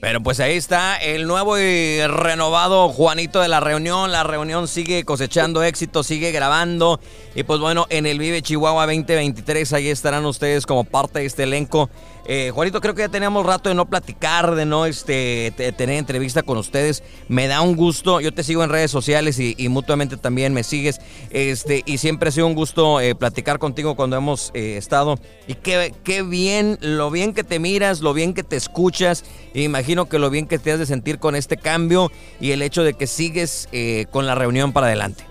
Pero 0.00 0.22
pues 0.22 0.38
ahí 0.38 0.56
está 0.56 0.96
el 0.96 1.26
nuevo 1.26 1.58
y 1.58 2.06
renovado 2.06 2.88
Juanito 2.88 3.40
de 3.40 3.48
la 3.48 3.58
reunión. 3.58 4.12
La 4.12 4.22
reunión 4.22 4.68
sigue 4.68 5.04
cosechando 5.04 5.64
éxito, 5.64 6.04
sigue 6.04 6.30
grabando. 6.30 7.00
Y 7.34 7.42
pues 7.42 7.58
bueno, 7.58 7.86
en 7.90 8.06
el 8.06 8.20
Vive 8.20 8.40
Chihuahua 8.40 8.86
2023, 8.86 9.72
ahí 9.72 9.88
estarán 9.88 10.24
ustedes 10.24 10.66
como 10.66 10.84
parte 10.84 11.18
de 11.18 11.26
este 11.26 11.42
elenco. 11.42 11.90
Eh, 12.30 12.50
Juanito, 12.50 12.82
creo 12.82 12.94
que 12.94 13.00
ya 13.00 13.08
teníamos 13.08 13.46
rato 13.46 13.70
de 13.70 13.74
no 13.74 13.86
platicar, 13.86 14.54
de 14.54 14.66
no 14.66 14.84
este, 14.84 15.50
te- 15.56 15.72
tener 15.72 15.96
entrevista 15.96 16.42
con 16.42 16.58
ustedes. 16.58 17.02
Me 17.26 17.48
da 17.48 17.62
un 17.62 17.74
gusto. 17.74 18.20
Yo 18.20 18.34
te 18.34 18.42
sigo 18.42 18.62
en 18.62 18.68
redes 18.68 18.90
sociales 18.90 19.40
y, 19.40 19.68
mutuamente 19.70 20.18
también 20.18 20.52
me 20.52 20.62
sigues. 20.62 21.00
Este, 21.30 21.82
y 21.86 21.96
siempre 21.96 22.28
ha 22.28 22.32
sido 22.32 22.46
un 22.46 22.54
gusto 22.54 23.00
eh, 23.00 23.14
platicar 23.14 23.58
contigo 23.58 23.96
cuando 23.96 24.16
hemos 24.16 24.50
eh, 24.52 24.76
estado. 24.76 25.18
Y 25.46 25.54
qué, 25.54 26.22
bien, 26.22 26.76
lo 26.82 27.10
bien 27.10 27.32
que 27.32 27.44
te 27.44 27.58
miras, 27.58 28.02
lo 28.02 28.12
bien 28.12 28.34
que 28.34 28.42
te 28.42 28.56
escuchas. 28.56 29.24
Imagino 29.54 30.06
que 30.10 30.18
lo 30.18 30.28
bien 30.28 30.46
que 30.46 30.58
te 30.58 30.70
has 30.70 30.78
de 30.78 30.84
sentir 30.84 31.18
con 31.18 31.34
este 31.34 31.56
cambio 31.56 32.12
y 32.40 32.50
el 32.50 32.60
hecho 32.60 32.84
de 32.84 32.92
que 32.92 33.06
sigues 33.06 33.70
eh, 33.72 34.04
con 34.10 34.26
la 34.26 34.34
reunión 34.34 34.74
para 34.74 34.88
adelante. 34.88 35.24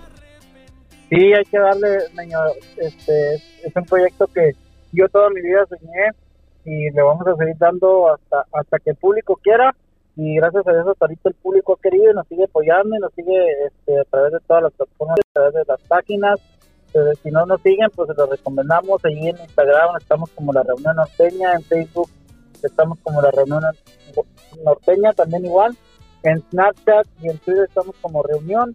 Sí, 1.10 1.32
hay 1.32 1.44
que 1.44 1.58
darle, 1.58 1.98
niño, 2.20 2.38
este, 2.76 3.34
es 3.36 3.76
un 3.76 3.84
proyecto 3.84 4.26
que 4.26 4.50
yo 4.90 5.08
toda 5.08 5.30
mi 5.30 5.40
vida 5.40 5.64
soñé 5.68 6.10
y 6.68 6.90
le 6.90 7.02
vamos 7.02 7.26
a 7.26 7.34
seguir 7.36 7.56
dando 7.58 8.12
hasta 8.12 8.44
hasta 8.52 8.78
que 8.78 8.90
el 8.90 8.96
público 8.96 9.40
quiera 9.42 9.74
y 10.16 10.34
gracias 10.36 10.66
a 10.66 10.72
Dios 10.72 10.86
hasta 10.86 11.06
ahorita 11.06 11.28
el 11.30 11.34
público 11.36 11.74
ha 11.74 11.80
querido 11.80 12.10
y 12.10 12.14
nos 12.14 12.26
sigue 12.26 12.44
apoyando 12.44 12.94
y 12.94 12.98
nos 12.98 13.12
sigue 13.14 13.66
este, 13.66 14.00
a 14.00 14.04
través 14.04 14.32
de 14.32 14.40
todas 14.40 14.64
las 14.64 14.72
plataformas, 14.72 15.18
a 15.20 15.32
través 15.32 15.54
de 15.54 15.62
las 15.66 15.80
páginas. 15.82 16.40
Pero 16.92 17.12
si 17.22 17.30
no 17.30 17.46
nos 17.46 17.62
siguen, 17.62 17.88
pues 17.94 18.08
los 18.16 18.28
recomendamos. 18.28 19.04
Allí 19.04 19.28
en 19.28 19.38
Instagram 19.38 19.96
estamos 19.96 20.28
como 20.30 20.52
La 20.52 20.64
Reunión 20.64 20.96
Norteña, 20.96 21.52
en 21.52 21.62
Facebook 21.62 22.10
estamos 22.60 22.98
como 23.04 23.22
La 23.22 23.30
Reunión 23.30 23.62
Norteña, 24.64 25.12
también 25.12 25.44
igual. 25.44 25.76
En 26.24 26.42
Snapchat 26.50 27.06
y 27.22 27.28
en 27.28 27.38
Twitter 27.38 27.66
estamos 27.68 27.94
como 28.02 28.22
Reunión 28.24 28.74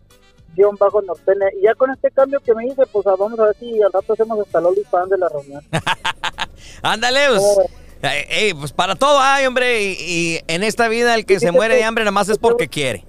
guion 0.56 0.76
bajo 0.78 1.02
norteña. 1.02 1.48
Y 1.60 1.64
ya 1.64 1.74
con 1.76 1.92
este 1.92 2.10
cambio 2.12 2.40
que 2.40 2.54
me 2.54 2.68
hice, 2.68 2.86
pues 2.86 3.06
ah, 3.08 3.16
vamos 3.20 3.40
a 3.40 3.46
ver 3.48 3.56
si 3.60 3.82
al 3.82 3.92
rato 3.92 4.14
hacemos 4.14 4.40
hasta 4.40 4.62
Loli 4.62 4.84
fan 4.86 5.10
de 5.10 5.18
la 5.18 5.28
reunión. 5.28 5.62
Ándale, 6.84 7.20
pues, 7.30 7.58
Eh, 8.04 8.54
pues 8.60 8.74
para 8.74 8.96
todo 8.96 9.20
hay, 9.20 9.46
hombre. 9.46 9.84
Y, 9.84 9.96
y 10.00 10.40
en 10.48 10.64
esta 10.64 10.88
vida 10.88 11.16
el 11.16 11.26
que 11.26 11.40
se 11.40 11.52
muere 11.52 11.76
de 11.76 11.84
hambre 11.84 12.04
nada 12.04 12.12
más 12.12 12.30
es 12.30 12.38
porque 12.38 12.68
quiere. 12.68 13.06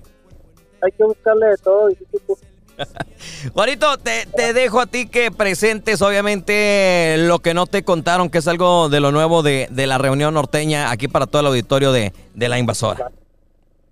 Hay 0.81 0.93
que 0.93 1.05
buscarle 1.05 1.47
de 1.47 1.57
todo. 1.57 1.89
Juanito, 3.55 3.99
te, 3.99 4.27
te 4.27 4.53
dejo 4.53 4.81
a 4.81 4.87
ti 4.87 5.07
que 5.09 5.31
presentes, 5.31 6.03
obviamente, 6.03 7.17
lo 7.19 7.39
que 7.39 7.55
no 7.55 7.67
te 7.67 7.85
contaron, 7.85 8.31
que 8.31 8.39
es 8.39 8.49
algo 8.49 8.89
de 8.89 9.01
lo 9.01 9.13
nuevo 9.13 9.43
de, 9.43 9.69
de 9.71 9.87
la 9.87 9.99
reunión 9.99 10.35
norteña 10.35 10.91
aquí 10.91 11.09
para 11.09 11.27
todo 11.27 11.41
el 11.41 11.47
auditorio 11.47 11.93
de, 11.93 12.13
de 12.35 12.49
la 12.49 12.59
invasora. 12.59 13.11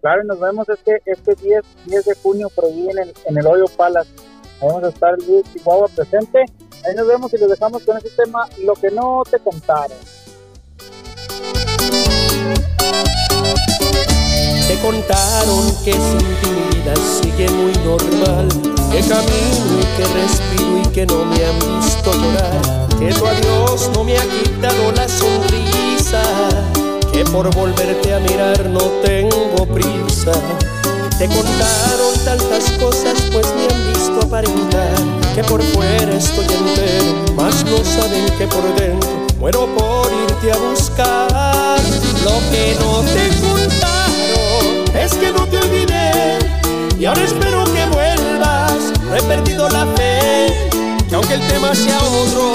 Claro, 0.00 0.24
y 0.24 0.26
nos 0.26 0.40
vemos 0.40 0.68
este, 0.68 1.00
este 1.06 1.34
10, 1.36 1.62
10 1.86 2.04
de 2.04 2.14
junio 2.16 2.48
por 2.54 2.64
ahí 2.64 2.88
en 2.90 2.98
el, 2.98 3.14
en 3.26 3.38
el 3.38 3.46
Hoyo 3.46 3.66
Palace. 3.76 4.10
Vamos 4.60 4.82
a 4.84 4.88
estar 4.88 5.16
Luis 5.26 5.44
Chihuahua 5.52 5.88
presente. 5.88 6.40
Ahí 6.84 6.94
nos 6.96 7.06
vemos 7.06 7.32
y 7.32 7.38
los 7.38 7.50
dejamos 7.50 7.82
con 7.84 7.96
este 7.96 8.10
tema, 8.10 8.48
lo 8.62 8.74
que 8.74 8.90
no 8.90 9.22
te 9.30 9.38
contaron. 9.38 9.96
Te 14.68 14.78
contaron 14.80 15.76
que 15.84 15.92
sin 15.92 16.16
mi 16.16 16.74
vida 16.74 16.94
sigue 17.20 17.48
muy 17.50 17.72
normal. 17.84 18.48
Que 18.90 19.00
camino 19.00 19.80
y 19.80 19.96
que 19.96 20.04
respiro 20.14 20.82
y 20.84 20.88
que 20.88 21.06
no 21.06 21.24
me 21.24 21.44
han 21.44 21.58
visto 21.80 22.12
llorar. 22.12 22.88
Que 22.98 23.12
tu 23.12 23.26
adiós 23.26 23.90
no 23.94 24.04
me 24.04 24.16
ha 24.16 24.22
quitado 24.22 24.92
la 24.92 25.08
sonrisa. 25.08 26.22
Que 27.12 27.24
por 27.24 27.54
volverte 27.54 28.14
a 28.14 28.18
mirar 28.20 28.66
no 28.66 28.80
tengo 29.04 29.66
prisa. 29.66 30.32
Te 31.18 31.26
contaron 31.28 32.14
tantas 32.24 32.70
cosas 32.72 33.20
pues 33.32 33.46
me 33.54 33.74
han 33.74 33.92
visto 33.92 34.20
aparentar. 34.26 35.22
Que 35.34 35.42
por 35.44 35.62
fuera 35.62 36.14
estoy 36.14 36.44
entero 36.44 37.32
Mas 37.34 37.64
no 37.64 37.78
saben 37.84 38.26
que 38.36 38.46
por 38.46 38.62
dentro 38.74 39.21
Muero 39.42 39.66
por 39.74 40.08
irte 40.30 40.52
a 40.52 40.56
buscar 40.56 41.80
Lo 42.22 42.38
que 42.52 42.76
no 42.78 43.00
te 43.00 43.28
contaron 43.40 44.96
es 44.96 45.14
que 45.14 45.32
no 45.32 45.48
te 45.48 45.56
olvidé 45.56 46.38
y 46.96 47.04
ahora 47.06 47.24
espero 47.24 47.64
que 47.64 47.84
vuelvas. 47.86 48.92
He 49.12 49.22
perdido 49.22 49.68
la 49.68 49.84
fe, 49.96 50.70
que 51.08 51.14
aunque 51.16 51.34
el 51.34 51.40
tema 51.48 51.74
sea 51.74 51.98
otro, 51.98 52.52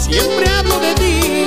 siempre 0.00 0.48
hablo 0.48 0.78
de 0.80 0.94
ti. 0.94 1.44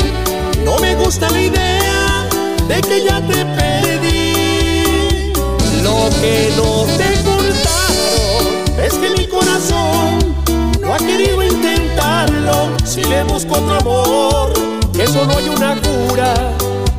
No 0.63 0.77
me 0.77 0.93
gusta 0.93 1.31
la 1.31 1.41
idea 1.41 2.27
de 2.67 2.81
que 2.81 3.03
ya 3.03 3.19
te 3.21 3.43
perdí. 3.43 5.33
Lo 5.81 6.07
que 6.21 6.53
no 6.55 6.85
te 6.95 7.11
contaron 7.23 8.83
es 8.85 8.93
que 8.93 9.09
mi 9.09 9.25
corazón 9.25 10.35
no 10.79 10.93
ha 10.93 10.97
querido 10.97 11.41
intentarlo. 11.41 12.77
Si 12.85 13.03
le 13.03 13.23
busco 13.23 13.55
otro 13.55 13.79
amor, 13.79 14.74
que 15.05 15.11
solo 15.11 15.37
hay 15.37 15.49
una 15.49 15.75
cura 15.81 16.33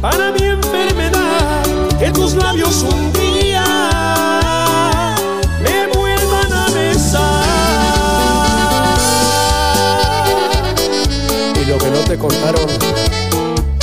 para 0.00 0.30
mi 0.30 0.44
enfermedad. 0.44 1.64
Que 1.98 2.10
tus 2.10 2.34
labios 2.34 2.82
un 2.82 3.12
día 3.12 3.64
me 5.60 5.86
vuelvan 5.96 6.52
a 6.52 6.68
besar. 6.70 7.44
Y 11.60 11.64
lo 11.64 11.78
que 11.78 11.90
no 11.90 11.98
te 12.00 12.18
contaron 12.18 12.68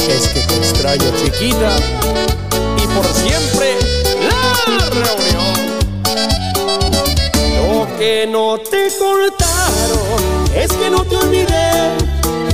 es 0.07 0.27
que 0.29 0.39
te 0.39 0.55
extraño, 0.57 1.05
chiquita. 1.21 1.75
Y 2.77 2.87
por 2.87 3.05
siempre, 3.05 3.77
la 4.29 4.89
reunión. 4.89 5.53
Lo 7.57 7.97
que 7.97 8.27
no 8.27 8.57
te 8.57 8.89
contaron 8.97 10.42
es 10.55 10.71
que 10.71 10.89
no 10.89 11.03
te 11.03 11.15
olvidé 11.15 11.91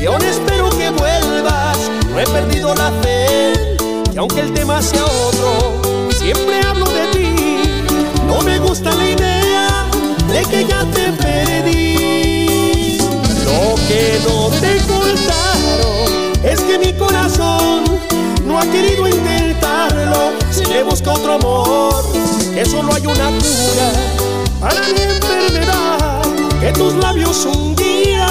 y 0.01 0.05
aún 0.05 0.21
espero 0.21 0.69
que 0.69 0.89
vuelvas. 0.89 1.77
No 2.11 2.19
he 2.19 2.25
perdido 2.25 2.73
la 2.75 2.91
fe 3.01 3.77
y 4.13 4.17
aunque 4.17 4.41
el 4.41 4.53
tema 4.53 4.81
sea 4.81 5.05
otro, 5.05 6.09
siempre 6.17 6.61
hablo 6.61 6.85
de 6.85 7.07
ti. 7.07 7.35
No 8.25 8.41
me 8.41 8.59
gusta 8.59 8.93
la 8.93 9.09
idea 9.09 9.85
de 10.31 10.45
que 10.45 10.65
ya 10.65 10.85
te 10.91 11.11
perdí. 11.13 12.97
Lo 13.45 13.75
que 13.87 14.19
no 14.27 14.49
te 14.59 14.77
contaron 14.87 16.33
es 16.43 16.61
que 16.61 16.79
mi 16.79 16.93
corazón 16.93 17.83
no 18.45 18.59
ha 18.59 18.65
querido 18.65 19.07
intentarlo. 19.07 20.31
Si 20.51 20.65
le 20.65 20.83
busca 20.83 21.11
otro 21.11 21.33
amor, 21.33 21.93
que 22.53 22.65
solo 22.65 22.93
hay 22.93 23.05
una 23.05 23.27
cura 23.27 23.91
para 24.59 25.68
de 26.69 26.79
tus 26.79 26.93
labios 26.95 27.45
un 27.45 27.75
día. 27.75 28.28